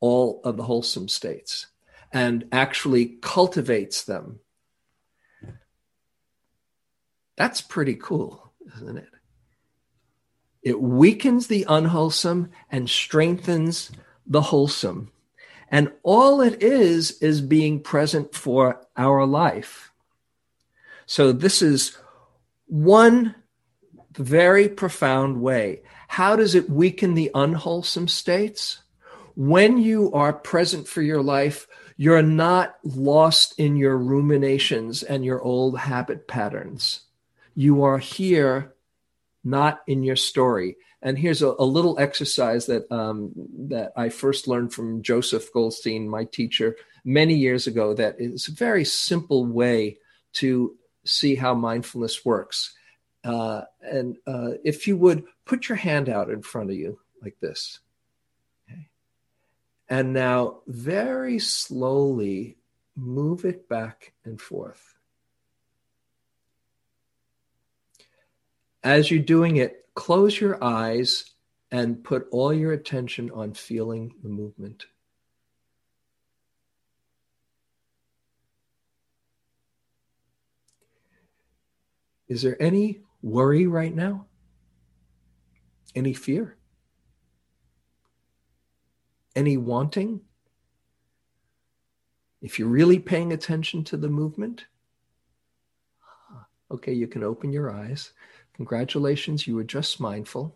[0.00, 1.66] all of the wholesome states
[2.12, 4.40] and actually cultivates them.
[7.36, 9.08] That's pretty cool, isn't it?
[10.62, 13.90] It weakens the unwholesome and strengthens
[14.26, 15.10] the wholesome.
[15.70, 19.92] And all it is, is being present for our life.
[21.06, 21.96] So, this is
[22.66, 23.34] one
[24.12, 25.82] very profound way.
[26.08, 28.82] How does it weaken the unwholesome states?
[29.36, 35.40] When you are present for your life, you're not lost in your ruminations and your
[35.40, 37.02] old habit patterns.
[37.54, 38.74] You are here
[39.44, 40.76] not in your story.
[41.02, 43.32] And here's a, a little exercise that um,
[43.68, 47.94] that I first learned from Joseph Goldstein, my teacher, many years ago.
[47.94, 49.98] That is a very simple way
[50.34, 52.74] to see how mindfulness works.
[53.24, 57.36] Uh, and uh, if you would put your hand out in front of you like
[57.40, 57.80] this.
[58.70, 58.88] Okay.
[59.88, 62.56] And now, very slowly,
[62.96, 64.94] move it back and forth.
[68.82, 71.24] As you're doing it, close your eyes
[71.70, 74.86] and put all your attention on feeling the movement.
[82.28, 84.26] Is there any worry right now?
[85.94, 86.56] Any fear?
[89.36, 90.20] any wanting?
[92.42, 94.66] If you're really paying attention to the movement,
[96.70, 98.12] okay, you can open your eyes.
[98.60, 100.54] Congratulations, you were just mindful.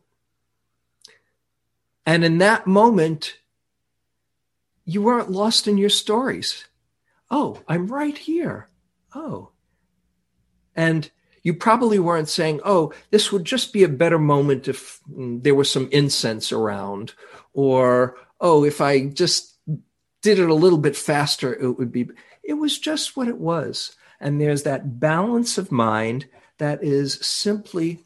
[2.04, 3.38] And in that moment,
[4.84, 6.66] you weren't lost in your stories.
[7.30, 8.68] Oh, I'm right here.
[9.14, 9.52] Oh.
[10.76, 11.10] And
[11.42, 15.54] you probably weren't saying, oh, this would just be a better moment if mm, there
[15.54, 17.14] was some incense around,
[17.54, 19.56] or, oh, if I just
[20.20, 22.10] did it a little bit faster, it would be.
[22.42, 23.96] It was just what it was.
[24.20, 26.26] And there's that balance of mind
[26.58, 28.04] that is simply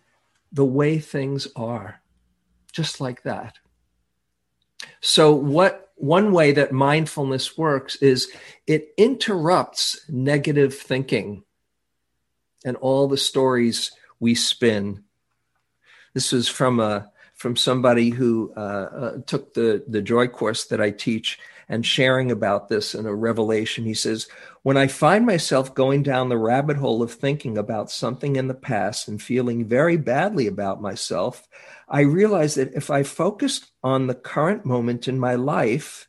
[0.52, 2.00] the way things are,
[2.72, 3.58] just like that.
[5.00, 8.30] So, what one way that mindfulness works is
[8.66, 11.42] it interrupts negative thinking
[12.64, 15.04] and all the stories we spin.
[16.14, 20.80] This is from a from somebody who uh, uh, took the the joy course that
[20.80, 21.38] I teach
[21.68, 23.84] and sharing about this in a revelation.
[23.84, 24.26] He says,
[24.62, 28.54] "When I find myself going down the rabbit hole of thinking about something in the
[28.54, 31.48] past and feeling very badly about myself,
[31.88, 36.08] I realize that if I focused on the current moment in my life,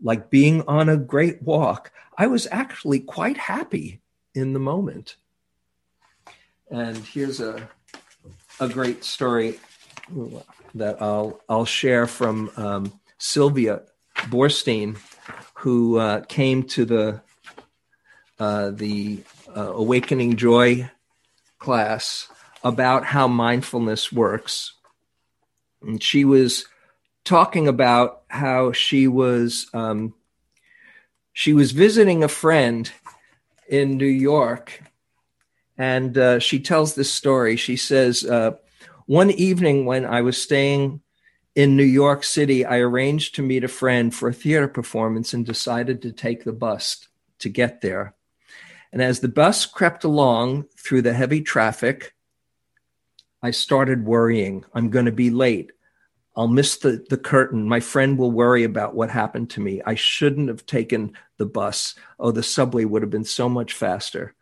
[0.00, 4.00] like being on a great walk, I was actually quite happy
[4.34, 5.16] in the moment."
[6.70, 7.68] And here's a
[8.60, 9.58] a great story
[10.74, 13.82] that I'll I'll share from um, Sylvia
[14.30, 14.96] Boorstein,
[15.54, 17.20] who uh, came to the
[18.42, 19.22] uh, the
[19.56, 20.90] uh, Awakening Joy
[21.60, 22.28] class
[22.64, 24.72] about how mindfulness works,
[25.80, 26.66] and she was
[27.24, 30.14] talking about how she was um,
[31.32, 32.90] she was visiting a friend
[33.68, 34.82] in New York
[35.78, 37.56] and uh, she tells this story.
[37.56, 38.52] She says, uh,
[39.06, 41.00] One evening when I was staying
[41.54, 45.46] in New York City, I arranged to meet a friend for a theater performance and
[45.46, 47.06] decided to take the bus
[47.38, 48.14] to get there.
[48.92, 52.14] And as the bus crept along through the heavy traffic,
[53.42, 54.64] I started worrying.
[54.74, 55.72] I'm going to be late.
[56.36, 57.68] I'll miss the, the curtain.
[57.68, 59.82] My friend will worry about what happened to me.
[59.84, 61.94] I shouldn't have taken the bus.
[62.18, 64.34] Oh, the subway would have been so much faster.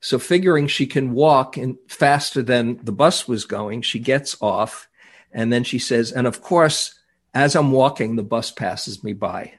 [0.00, 4.88] So, figuring she can walk in faster than the bus was going, she gets off.
[5.32, 6.94] And then she says, and of course,
[7.34, 9.54] as I'm walking, the bus passes me by.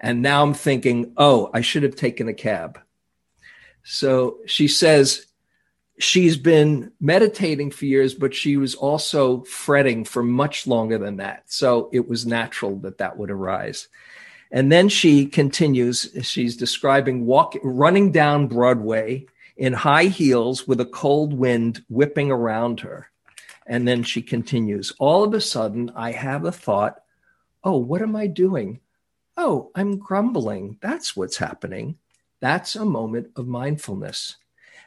[0.00, 2.80] And now I'm thinking, oh, I should have taken a cab.
[3.82, 5.26] So she says
[5.98, 11.44] she's been meditating for years, but she was also fretting for much longer than that.
[11.46, 13.88] So it was natural that that would arise.
[14.50, 20.86] And then she continues, she's describing walk, running down Broadway in high heels with a
[20.86, 23.10] cold wind whipping around her.
[23.66, 27.02] And then she continues, All of a sudden, I have a thought,
[27.64, 28.80] Oh, what am I doing?
[29.36, 30.78] Oh, I'm grumbling.
[30.80, 31.98] That's what's happening.
[32.40, 34.36] That's a moment of mindfulness.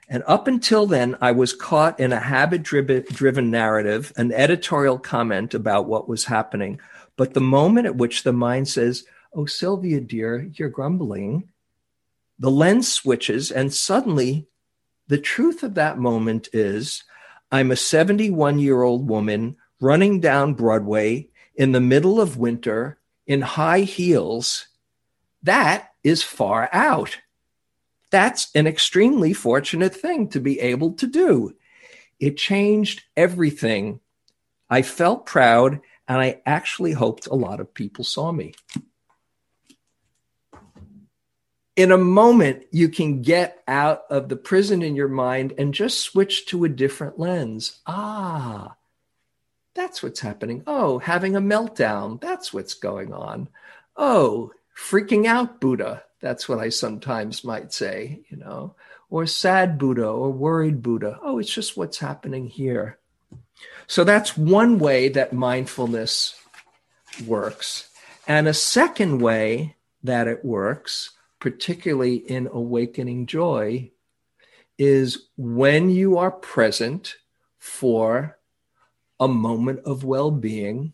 [0.09, 5.53] And up until then, I was caught in a habit driven narrative, an editorial comment
[5.53, 6.79] about what was happening.
[7.15, 11.49] But the moment at which the mind says, Oh, Sylvia, dear, you're grumbling,
[12.39, 14.47] the lens switches, and suddenly
[15.07, 17.03] the truth of that moment is
[17.51, 22.98] I'm a 71 year old woman running down Broadway in the middle of winter
[23.29, 24.67] in high heels.
[25.43, 27.19] That is far out.
[28.11, 31.53] That's an extremely fortunate thing to be able to do.
[32.19, 34.01] It changed everything.
[34.69, 38.53] I felt proud, and I actually hoped a lot of people saw me
[41.79, 46.01] in a moment, you can get out of the prison in your mind and just
[46.01, 47.79] switch to a different lens.
[47.87, 48.75] Ah,
[49.79, 50.63] that's what's happening.
[50.67, 52.19] Oh, having a meltdown.
[52.21, 53.49] That's what's going on.
[53.95, 56.03] Oh, freaking out Buddha.
[56.19, 58.75] That's what I sometimes might say, you know,
[59.09, 61.19] or sad Buddha or worried Buddha.
[61.23, 62.97] Oh, it's just what's happening here.
[63.87, 66.35] So that's one way that mindfulness
[67.25, 67.89] works.
[68.27, 73.91] And a second way that it works particularly in awakening joy,
[74.77, 77.15] is when you are present
[77.57, 78.37] for
[79.19, 80.93] a moment of well being,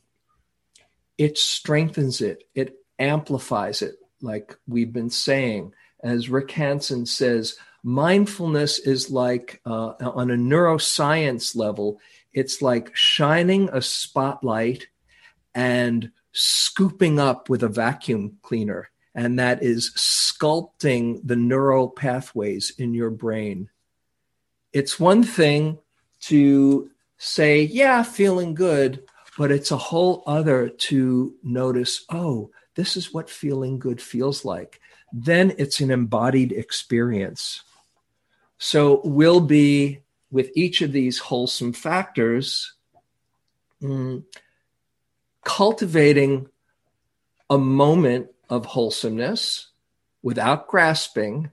[1.18, 5.74] it strengthens it, it amplifies it, like we've been saying.
[6.04, 12.00] As Rick Hanson says, mindfulness is like, uh, on a neuroscience level,
[12.34, 14.88] it's like shining a spotlight
[15.54, 22.94] and scooping up with a vacuum cleaner and that is sculpting the neural pathways in
[22.94, 23.70] your brain.
[24.74, 25.80] It's one thing
[26.24, 29.04] to say, yeah, feeling good,
[29.38, 34.80] but it's a whole other to notice, oh, this is what feeling good feels like.
[35.12, 37.62] Then it's an embodied experience.
[38.58, 40.02] So we'll be
[40.32, 42.74] with each of these wholesome factors,
[43.82, 44.24] mm,
[45.44, 46.48] cultivating
[47.50, 49.68] a moment of wholesomeness
[50.24, 51.52] without grasping,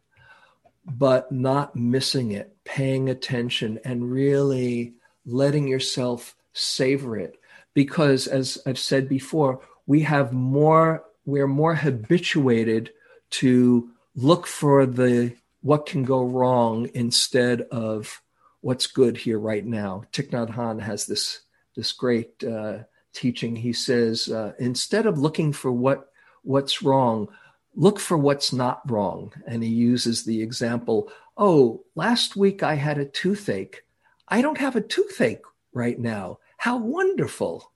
[0.85, 4.95] but not missing it, paying attention, and really
[5.27, 7.39] letting yourself savor it.
[7.75, 12.91] Because, as I've said before, we have more, we're more habituated
[13.31, 18.20] to look for the what can go wrong instead of
[18.61, 20.05] what's good here right now.
[20.12, 21.43] Thich Nhat Hanh has this
[21.77, 22.81] this great uh,
[23.12, 23.57] teaching.
[23.57, 26.11] He says uh, instead of looking for what
[26.43, 27.29] what's wrong,
[27.75, 29.33] look for what's not wrong.
[29.47, 33.85] And he uses the example: Oh, last week I had a toothache.
[34.33, 36.39] I don't have a toothache right now.
[36.57, 37.70] How wonderful!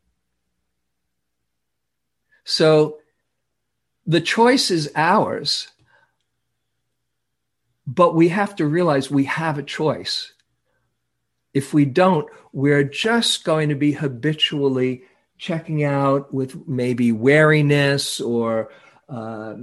[2.44, 2.98] So
[4.06, 5.68] the choice is ours
[7.86, 10.32] but we have to realize we have a choice.
[11.54, 15.02] If we don't, we're just going to be habitually
[15.38, 18.70] checking out with maybe wariness or
[19.08, 19.54] uh,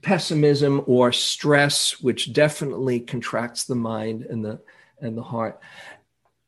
[0.00, 4.60] pessimism or stress, which definitely contracts the mind and the
[5.00, 5.60] and the heart.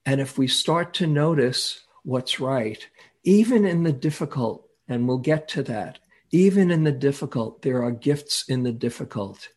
[0.07, 2.87] And if we start to notice what's right,
[3.23, 5.99] even in the difficult, and we'll get to that,
[6.31, 9.49] even in the difficult, there are gifts in the difficult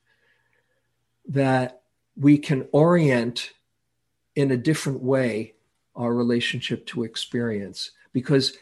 [1.28, 1.82] that
[2.16, 3.52] we can orient
[4.36, 5.54] in a different way
[5.96, 8.58] our relationship to experience because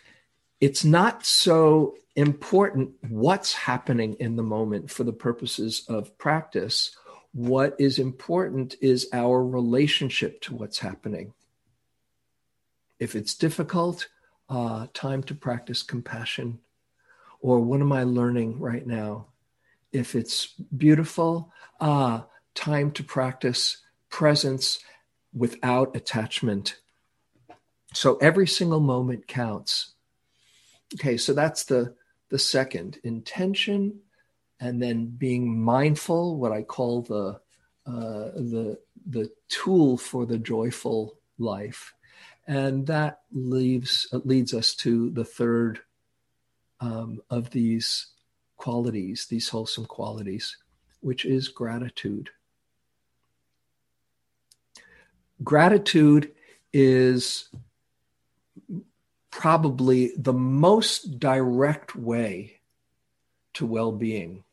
[0.59, 6.95] it's not so important what's happening in the moment for the purposes of practice.
[7.33, 11.33] What is important is our relationship to what's happening.
[13.01, 14.07] If it's difficult,
[14.47, 16.59] uh, time to practice compassion.
[17.39, 19.25] Or what am I learning right now?
[19.91, 23.77] If it's beautiful, ah, time to practice
[24.09, 24.79] presence
[25.33, 26.77] without attachment.
[27.91, 29.95] So every single moment counts.
[30.93, 31.95] Okay, so that's the
[32.29, 33.99] the second intention,
[34.59, 37.39] and then being mindful, what I call the
[37.87, 38.77] uh, the
[39.09, 41.95] the tool for the joyful life,
[42.47, 45.79] and that leaves leads us to the third
[46.79, 48.07] um, of these
[48.57, 50.57] qualities, these wholesome qualities,
[51.01, 52.29] which is gratitude
[55.43, 56.31] gratitude
[56.73, 57.49] is
[59.29, 62.59] probably the most direct way
[63.53, 64.43] to well being.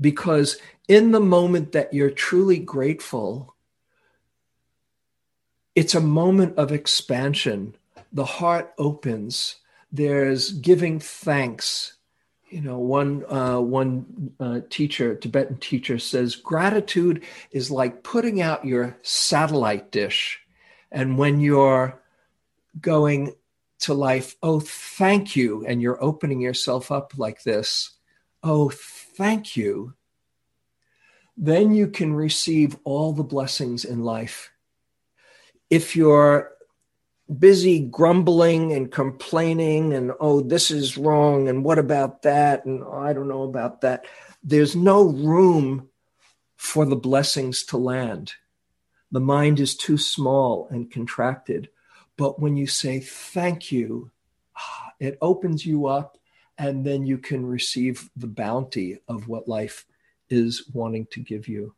[0.00, 0.58] Because
[0.88, 3.53] in the moment that you're truly grateful,
[5.74, 7.74] it's a moment of expansion.
[8.12, 9.56] The heart opens,
[9.90, 11.94] there's giving thanks,
[12.54, 18.64] you know one uh, one uh, teacher tibetan teacher says gratitude is like putting out
[18.64, 20.40] your satellite dish.
[20.92, 22.00] And when you're
[22.80, 23.34] going
[23.80, 25.66] to life oh thank you.
[25.66, 27.90] And you're opening yourself up like this
[28.44, 29.94] oh thank you.
[31.36, 34.52] Then you can receive all the blessings in life
[35.74, 36.52] if you're
[37.38, 42.64] busy grumbling and complaining and oh this is wrong and what about that?
[42.66, 44.04] and oh, i don't know about that
[44.42, 45.88] there's no room
[46.56, 48.32] for the blessings to land.
[49.10, 51.70] The mind is too small and contracted.
[52.16, 54.10] But when you say thank you
[54.56, 56.18] ah, it opens you up
[56.58, 59.86] and then you can receive the bounty of what life
[60.30, 61.74] is wanting to give you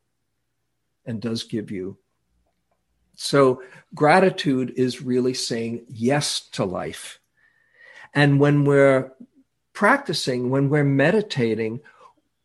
[1.06, 1.96] and does give you
[3.16, 3.62] so
[3.94, 7.18] gratitude is really saying yes to life.
[8.14, 9.12] And when we're
[9.72, 11.80] practicing, when we're meditating,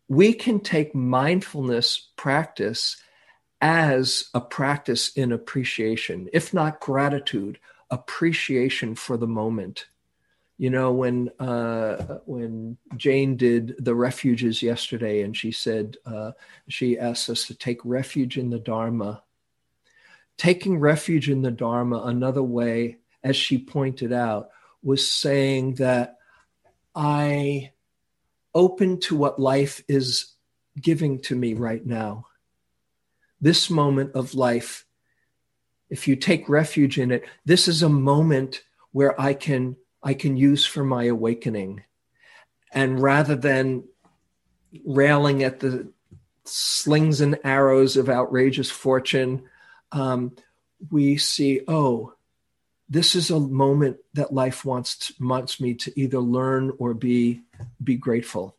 [0.08, 2.96] we can take mindfulness practice
[3.60, 7.58] as a practice in appreciation, if not gratitude,
[7.90, 9.86] appreciation for the moment.
[10.58, 16.32] You know, when uh, when Jane did the refuges yesterday, and she said uh,
[16.68, 19.22] she asked us to take refuge in the Dharma
[20.36, 24.50] taking refuge in the Dharma, another way, as she pointed out,
[24.82, 26.16] was saying that
[26.94, 27.72] I
[28.54, 30.32] open to what life is
[30.80, 32.26] giving to me right now.
[33.40, 34.84] This moment of life,
[35.90, 38.62] if you take refuge in it, this is a moment
[38.92, 41.84] where I can I can use for my awakening.
[42.72, 43.84] And rather than
[44.84, 45.92] railing at the
[46.44, 49.44] slings and arrows of outrageous fortune,
[49.92, 50.34] um,
[50.90, 52.14] we see, oh,
[52.88, 57.42] this is a moment that life wants to, wants me to either learn or be
[57.82, 58.56] be grateful.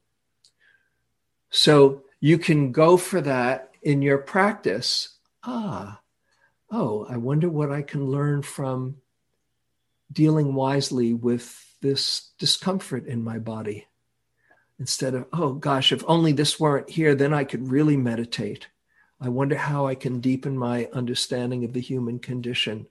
[1.49, 5.09] So you can go for that in your practice.
[5.43, 5.99] Ah,
[6.71, 8.97] oh, I wonder what I can learn from
[10.11, 13.87] dealing wisely with this discomfort in my body.
[14.79, 18.67] Instead of, oh gosh, if only this weren't here, then I could really meditate.
[19.21, 22.87] I wonder how I can deepen my understanding of the human condition.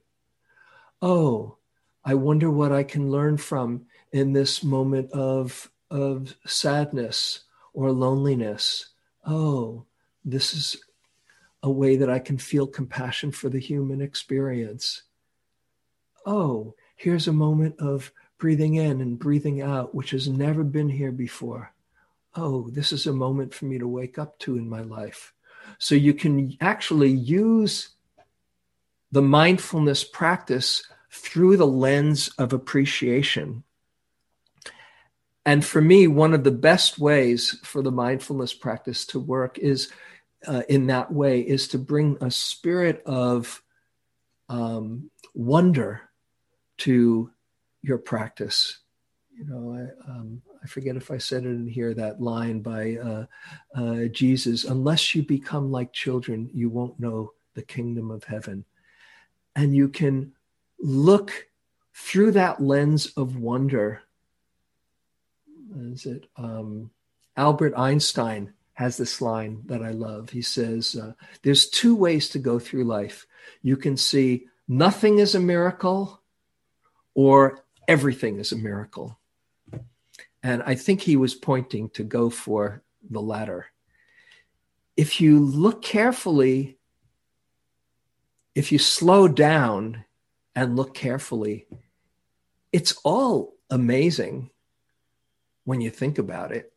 [1.01, 1.57] Oh,
[2.05, 7.41] I wonder what I can learn from in this moment of, of sadness
[7.73, 8.89] or loneliness.
[9.27, 9.85] Oh,
[10.25, 10.77] this is
[11.63, 15.03] a way that I can feel compassion for the human experience.
[16.27, 21.13] Oh, here's a moment of breathing in and breathing out, which has never been here
[21.13, 21.73] before.
[22.35, 25.33] Oh, this is a moment for me to wake up to in my life.
[25.79, 27.91] So you can actually use
[29.11, 33.65] the mindfulness practice through the lens of appreciation.
[35.45, 39.91] And for me, one of the best ways for the mindfulness practice to work is
[40.47, 43.63] uh, in that way is to bring a spirit of
[44.49, 46.03] um, wonder
[46.79, 47.31] to
[47.83, 48.79] your practice.
[49.37, 52.97] You know, I, um, I forget if I said it in here, that line by
[52.97, 53.27] uh,
[53.75, 58.65] uh, Jesus unless you become like children, you won't know the kingdom of heaven.
[59.57, 60.33] And you can
[60.79, 61.49] look
[61.95, 64.03] through that lens of wonder.
[65.77, 66.91] Is it um,
[67.37, 70.31] Albert Einstein has this line that I love.
[70.31, 73.27] He says, uh, There's two ways to go through life.
[73.63, 76.21] You can see nothing is a miracle,
[77.15, 79.19] or everything is a miracle.
[80.43, 83.67] And I think he was pointing to go for the latter.
[84.97, 86.79] If you look carefully,
[88.55, 90.05] if you slow down
[90.55, 91.67] and look carefully,
[92.73, 94.51] it's all amazing
[95.65, 96.73] when you think about it.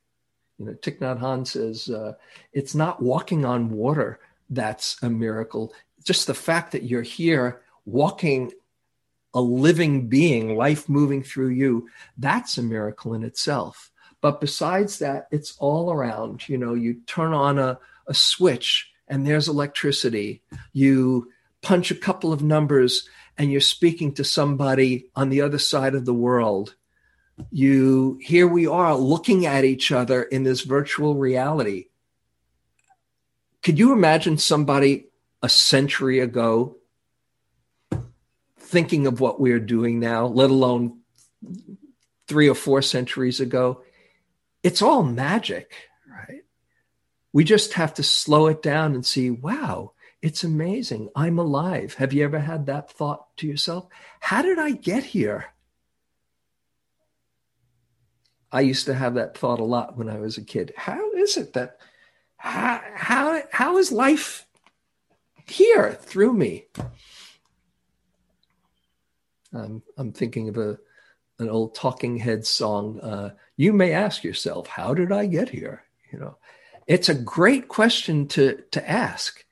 [0.58, 2.14] You know, Thich Nhat Hanh says uh,
[2.54, 5.74] it's not walking on water that's a miracle.
[6.04, 8.52] Just the fact that you're here walking
[9.36, 13.92] a living being, life moving through you, that's a miracle in itself.
[14.22, 16.48] But besides that, it's all around.
[16.50, 17.78] You know, you turn on a,
[18.08, 20.42] a switch and there's electricity.
[20.74, 21.32] You
[21.62, 23.08] punch a couple of numbers
[23.38, 26.76] and you're speaking to somebody on the other side of the world.
[27.52, 31.88] You here we are looking at each other in this virtual reality.
[33.62, 35.08] Could you imagine somebody
[35.44, 36.78] a century ago
[38.76, 41.00] thinking of what we're doing now, let alone
[42.28, 43.82] three or four centuries ago,
[44.64, 45.72] it's all magic,
[46.06, 46.42] right?
[47.32, 51.08] We just have to slow it down and see, wow, it's amazing.
[51.16, 51.94] I'm alive.
[51.94, 53.88] Have you ever had that thought to yourself?
[54.20, 55.46] How did I get here?
[58.52, 60.74] I used to have that thought a lot when I was a kid.
[60.76, 61.78] How is it that
[62.36, 64.46] how how, how is life
[65.48, 66.66] here through me?
[69.56, 70.78] Um, I'm thinking of a
[71.40, 73.00] an old Talking Heads song.
[73.00, 76.38] Uh, you may ask yourself, "How did I get here?" You know,
[76.88, 79.46] it's a great question to to ask.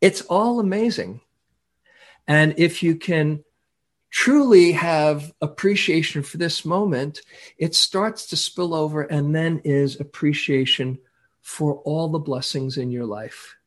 [0.00, 1.20] It's all amazing,
[2.26, 3.44] and if you can
[4.10, 7.20] truly have appreciation for this moment,
[7.58, 10.98] it starts to spill over, and then is appreciation
[11.42, 13.57] for all the blessings in your life.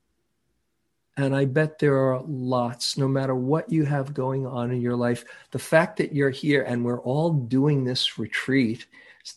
[1.17, 4.95] And I bet there are lots, no matter what you have going on in your
[4.95, 5.25] life.
[5.51, 8.85] The fact that you're here and we're all doing this retreat,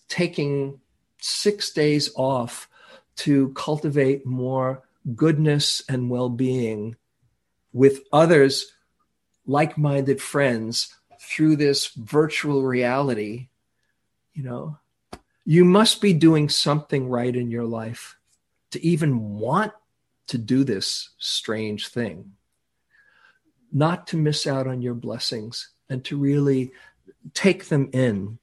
[0.09, 0.81] taking
[1.21, 2.69] six days off
[3.17, 4.83] to cultivate more
[5.15, 6.97] goodness and well being
[7.73, 8.73] with others,
[9.47, 13.49] like minded friends, through this virtual reality,
[14.33, 14.79] you know,
[15.45, 18.17] you must be doing something right in your life
[18.71, 19.73] to even want
[20.29, 22.33] to do this strange thing,
[23.73, 26.73] not to miss out on your blessings and to really
[27.35, 28.39] take them in.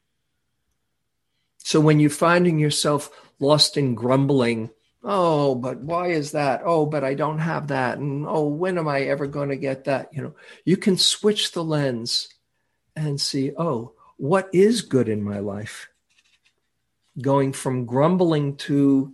[1.57, 3.09] So when you're finding yourself
[3.39, 4.69] lost in grumbling,
[5.03, 6.61] oh, but why is that?
[6.65, 7.97] Oh, but I don't have that.
[7.97, 10.13] And oh, when am I ever going to get that?
[10.13, 12.29] You know, you can switch the lens
[12.95, 15.89] and see, oh, what is good in my life?
[17.19, 19.13] Going from grumbling to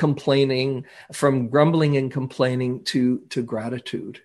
[0.00, 4.22] complaining, from grumbling and complaining to, to gratitude.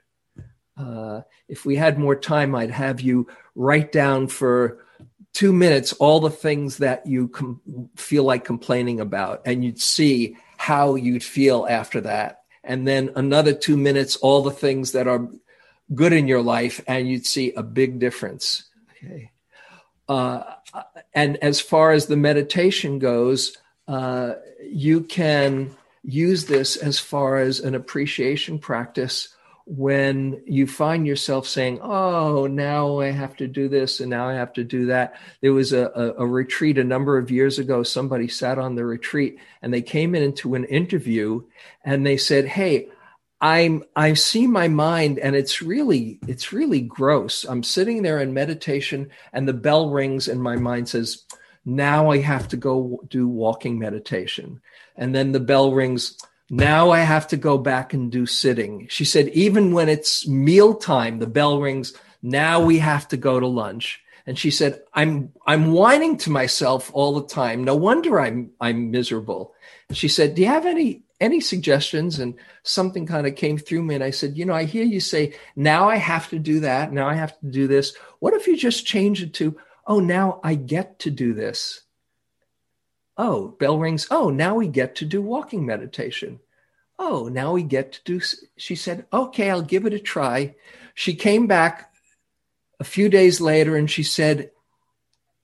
[0.78, 1.20] Uh,
[1.50, 4.86] if we had more time, I'd have you write down for
[5.34, 10.38] two minutes all the things that you com- feel like complaining about, and you'd see
[10.56, 12.44] how you'd feel after that.
[12.64, 15.28] And then another two minutes, all the things that are
[15.94, 18.64] good in your life, and you'd see a big difference.
[18.92, 19.32] Okay.
[20.08, 20.44] Uh,
[21.14, 23.58] and as far as the meditation goes,
[23.88, 24.34] uh,
[24.64, 29.30] you can use this as far as an appreciation practice
[29.68, 34.34] when you find yourself saying, Oh, now I have to do this and now I
[34.34, 35.16] have to do that.
[35.42, 37.82] There was a, a, a, retreat a number of years ago.
[37.82, 41.44] Somebody sat on the retreat and they came in into an interview
[41.84, 42.90] and they said, Hey,
[43.42, 47.44] I'm I see my mind and it's really it's really gross.
[47.44, 51.24] I'm sitting there in meditation and the bell rings and my mind says,
[51.66, 54.62] Now I have to go do walking meditation.
[54.96, 56.18] And then the bell rings
[56.50, 58.88] now I have to go back and do sitting.
[58.90, 61.94] She said, even when it's mealtime, the bell rings.
[62.22, 64.02] Now we have to go to lunch.
[64.28, 67.64] And she said, I'm, I'm whining to myself all the time.
[67.64, 69.54] No wonder I'm, I'm miserable.
[69.92, 72.20] She said, do you have any, any suggestions?
[72.20, 73.96] And something kind of came through me.
[73.96, 76.92] And I said, you know, I hear you say, now I have to do that.
[76.92, 77.96] Now I have to do this.
[78.20, 81.82] What if you just change it to, oh, now I get to do this?
[83.18, 84.08] Oh, bell rings.
[84.12, 86.40] Oh, now we get to do walking meditation.
[86.98, 88.22] Oh, now we get to do.
[88.58, 90.56] She said, okay, I'll give it a try.
[90.94, 91.94] She came back
[92.80, 94.52] a few days later and she said,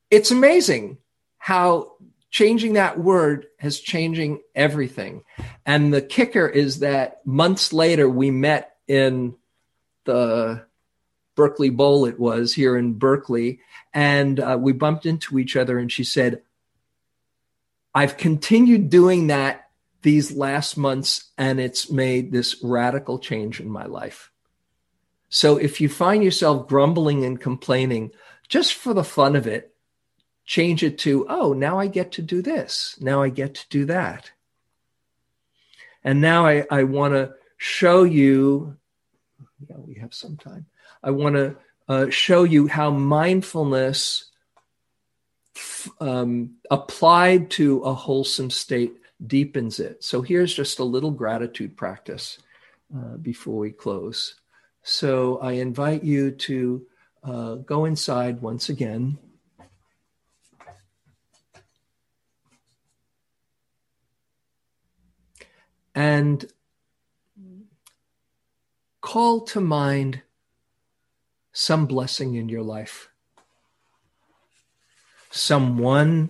[0.09, 0.97] it's amazing
[1.37, 1.93] how
[2.29, 5.23] changing that word has changing everything.
[5.65, 9.35] And the kicker is that months later, we met in
[10.05, 10.65] the
[11.41, 13.61] Berkeley Bowl, it was here in Berkeley,
[13.95, 15.79] and uh, we bumped into each other.
[15.79, 16.43] And she said,
[17.95, 19.71] I've continued doing that
[20.03, 24.29] these last months, and it's made this radical change in my life.
[25.29, 28.11] So if you find yourself grumbling and complaining
[28.47, 29.73] just for the fun of it,
[30.45, 32.99] change it to, oh, now I get to do this.
[33.01, 34.29] Now I get to do that.
[36.03, 38.77] And now I, I want to show you,
[39.67, 40.67] yeah, we have some time.
[41.03, 41.55] I want to
[41.87, 44.25] uh, show you how mindfulness
[45.99, 48.93] um, applied to a wholesome state
[49.25, 50.03] deepens it.
[50.03, 52.37] So here's just a little gratitude practice
[52.95, 54.35] uh, before we close.
[54.83, 56.85] So I invite you to
[57.23, 59.17] uh, go inside once again.
[65.93, 66.45] And
[69.01, 70.21] call to mind
[71.61, 73.11] some blessing in your life
[75.31, 76.29] someone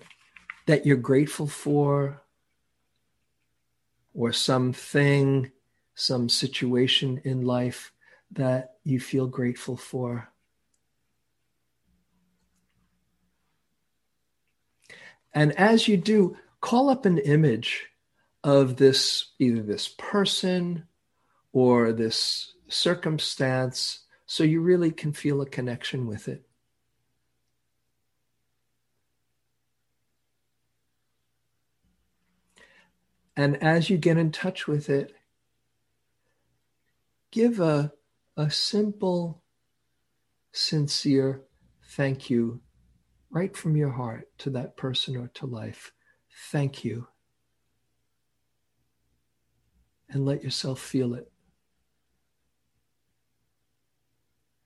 [0.67, 2.21] that you're grateful for,
[4.13, 5.51] or something,
[5.95, 7.91] some situation in life
[8.31, 10.29] that you feel grateful for.
[15.33, 17.87] And as you do, call up an image
[18.43, 20.85] of this, either this person
[21.53, 24.00] or this circumstance,
[24.31, 26.47] so you really can feel a connection with it.
[33.35, 35.13] And as you get in touch with it,
[37.29, 37.91] give a,
[38.37, 39.43] a simple,
[40.53, 41.41] sincere
[41.89, 42.61] thank you
[43.31, 45.91] right from your heart to that person or to life.
[46.51, 47.09] Thank you.
[50.09, 51.30] And let yourself feel it.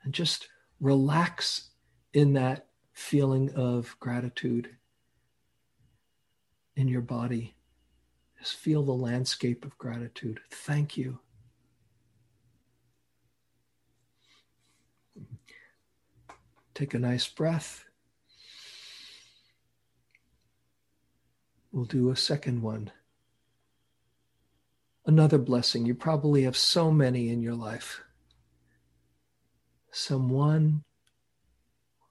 [0.06, 0.48] And just
[0.80, 1.72] relax
[2.14, 4.70] in that feeling of gratitude
[6.76, 7.56] in your body.
[8.40, 10.40] Just feel the landscape of gratitude.
[10.52, 11.20] Thank you.
[16.76, 17.86] Take a nice breath.
[21.72, 22.92] We'll do a second one.
[25.06, 25.86] Another blessing.
[25.86, 28.05] You probably have so many in your life.
[29.96, 30.84] Someone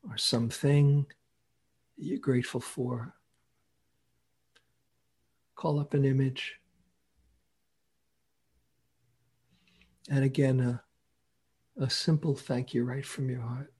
[0.08, 1.04] or something
[1.98, 3.12] you're grateful for
[5.54, 6.56] call up an image.
[10.10, 10.82] And again, a,
[11.82, 13.72] a simple thank you right from your heart.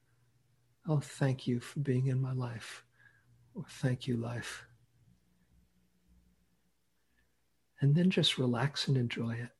[0.86, 2.84] Oh, thank you for being in my life.
[3.54, 4.66] Or thank you, life.
[7.80, 9.50] And then just relax and enjoy it.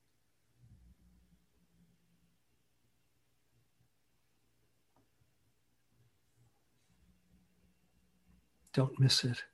[8.75, 9.45] Don't miss it.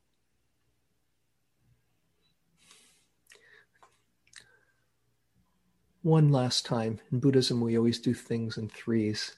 [6.02, 6.98] one last time.
[7.12, 9.36] In Buddhism, we always do things in threes.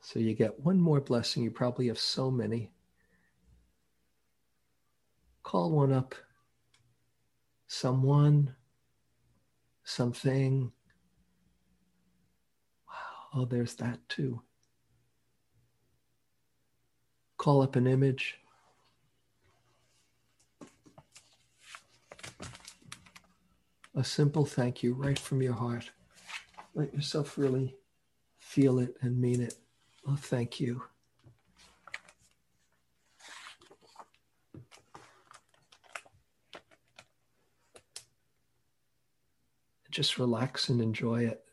[0.00, 1.42] So you get one more blessing.
[1.42, 2.70] You probably have so many.
[5.42, 6.14] Call one up.
[7.66, 8.54] Someone,
[9.84, 10.72] something.
[12.88, 14.40] Wow, oh, there's that too.
[17.36, 18.38] call up an image.
[23.98, 25.90] A simple thank you right from your heart.
[26.76, 27.74] Let yourself really
[28.36, 29.54] feel it and mean it.
[30.06, 30.84] Oh, thank you.
[39.90, 41.44] Just relax and enjoy it.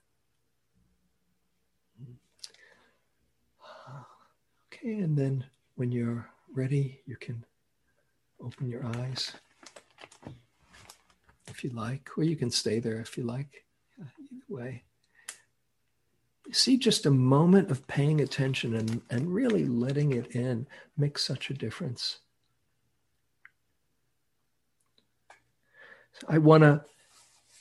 [4.71, 5.43] Okay, and then
[5.77, 7.43] when you're ready, you can
[8.39, 9.31] open your eyes
[11.55, 13.65] if you like, or you can stay there if you like.
[13.97, 14.83] Either way.
[16.51, 21.49] See, just a moment of paying attention and, and really letting it in makes such
[21.49, 22.19] a difference.
[26.27, 26.83] I want to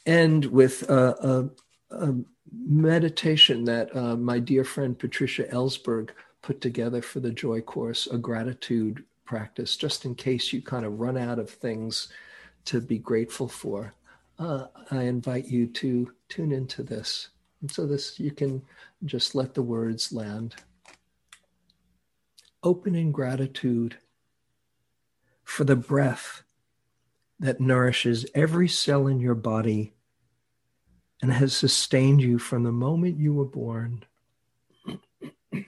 [0.07, 1.51] end with a,
[1.91, 2.15] a, a
[2.53, 6.11] meditation that uh, my dear friend Patricia Ellsberg
[6.43, 11.01] put together for the Joy Course, a gratitude practice, just in case you kind of
[11.01, 12.09] run out of things
[12.67, 13.95] to be grateful for.
[14.39, 17.29] Uh, I invite you to tune into this.
[17.61, 18.63] And so this you can
[19.05, 20.55] just let the words land.
[22.63, 23.97] Open in gratitude
[25.45, 26.43] for the breath
[27.39, 29.93] that nourishes every cell in your body
[31.21, 34.05] and has sustained you from the moment you were born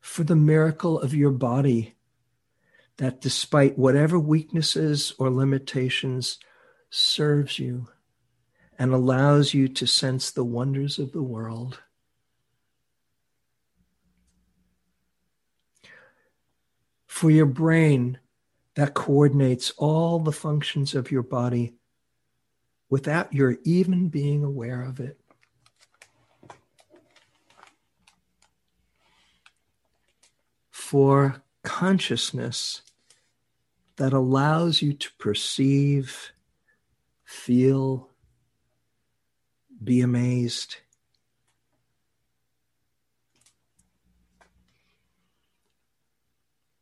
[0.00, 1.94] for the miracle of your body
[3.00, 6.38] that despite whatever weaknesses or limitations
[6.90, 7.88] serves you
[8.78, 11.80] and allows you to sense the wonders of the world.
[17.06, 18.18] For your brain
[18.74, 21.72] that coordinates all the functions of your body
[22.90, 25.18] without your even being aware of it.
[30.90, 32.82] for consciousness
[34.00, 36.32] that allows you to perceive,
[37.22, 38.08] feel,
[39.84, 40.76] be amazed.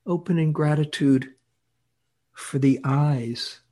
[0.07, 1.35] Open in gratitude
[2.35, 3.63] for the eyes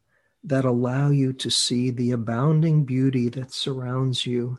[0.43, 4.59] that allow you to see the abounding beauty that surrounds you,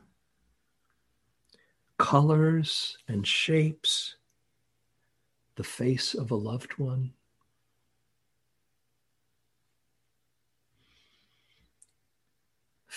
[1.97, 4.15] colors and shapes
[5.55, 7.11] the face of a loved one.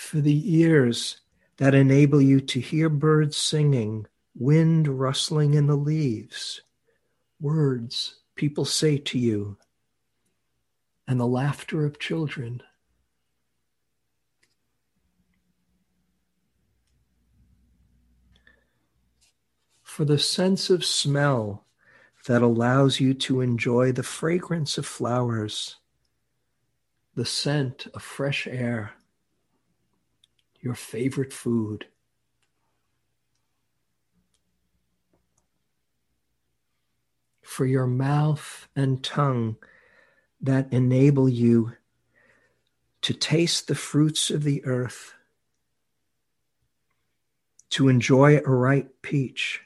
[0.01, 1.21] For the ears
[1.55, 6.63] that enable you to hear birds singing, wind rustling in the leaves,
[7.39, 9.57] words people say to you,
[11.07, 12.61] and the laughter of children.
[19.81, 21.63] For the sense of smell
[22.25, 25.77] that allows you to enjoy the fragrance of flowers,
[27.15, 28.95] the scent of fresh air,
[30.61, 31.85] your favorite food.
[37.41, 39.57] For your mouth and tongue
[40.39, 41.73] that enable you
[43.01, 45.13] to taste the fruits of the earth,
[47.71, 49.61] to enjoy a ripe peach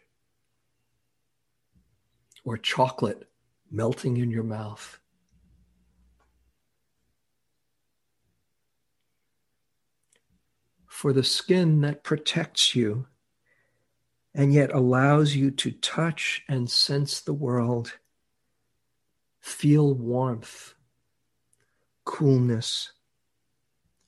[2.44, 3.28] or chocolate
[3.72, 5.00] melting in your mouth.
[10.96, 13.08] For the skin that protects you
[14.34, 18.00] and yet allows you to touch and sense the world,
[19.42, 20.74] feel warmth,
[22.06, 22.94] coolness,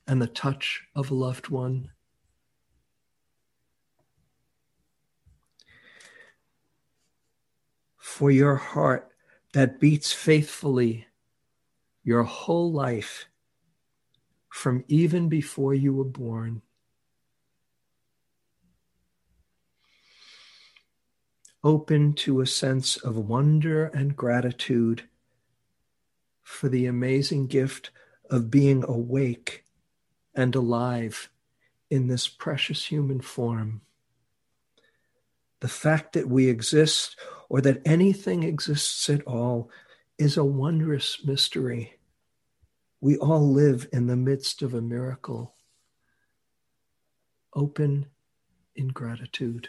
[0.06, 1.90] and the touch of a loved one.
[7.98, 9.12] for your heart
[9.52, 11.06] that beats faithfully
[12.02, 13.26] your whole life
[14.48, 16.62] from even before you were born.
[21.68, 25.02] Open to a sense of wonder and gratitude
[26.42, 27.90] for the amazing gift
[28.30, 29.66] of being awake
[30.34, 31.28] and alive
[31.90, 33.82] in this precious human form.
[35.60, 37.18] The fact that we exist
[37.50, 39.70] or that anything exists at all
[40.16, 41.98] is a wondrous mystery.
[43.02, 45.54] We all live in the midst of a miracle.
[47.52, 48.06] Open
[48.74, 49.68] in gratitude.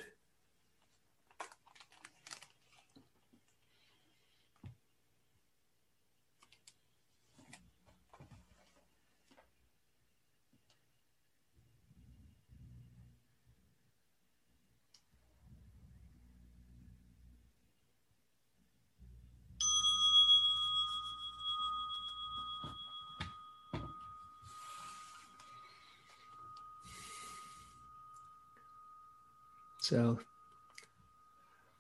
[29.89, 30.19] So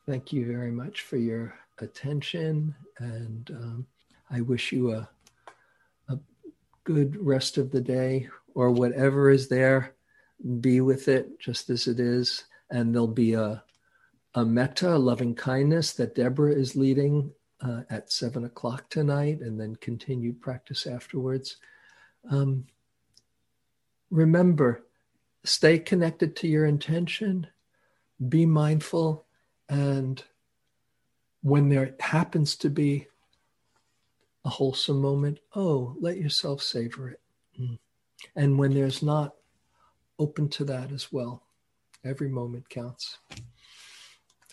[0.07, 2.73] thank you very much for your attention.
[2.97, 3.87] And um,
[4.31, 5.07] I wish you a,
[6.09, 6.17] a
[6.85, 9.93] good rest of the day or whatever is there.
[10.59, 12.45] Be with it just as it is.
[12.71, 13.63] And there'll be a,
[14.33, 17.31] a metta, loving kindness that Deborah is leading
[17.61, 21.57] uh, at seven o'clock tonight, and then continued practice afterwards.
[22.31, 22.65] Um,
[24.09, 24.83] remember,
[25.43, 27.45] stay connected to your intention,
[28.27, 29.25] be mindful,
[29.69, 30.23] and
[31.41, 33.07] when there happens to be
[34.45, 37.21] a wholesome moment, oh, let yourself savor it.
[37.59, 37.79] Mm.
[38.35, 39.35] And when there's not,
[40.17, 41.43] open to that as well.
[42.03, 43.17] Every moment counts.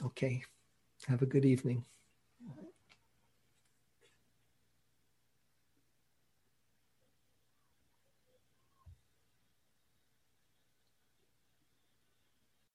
[0.03, 0.43] Okay.
[1.09, 1.85] Have a good evening.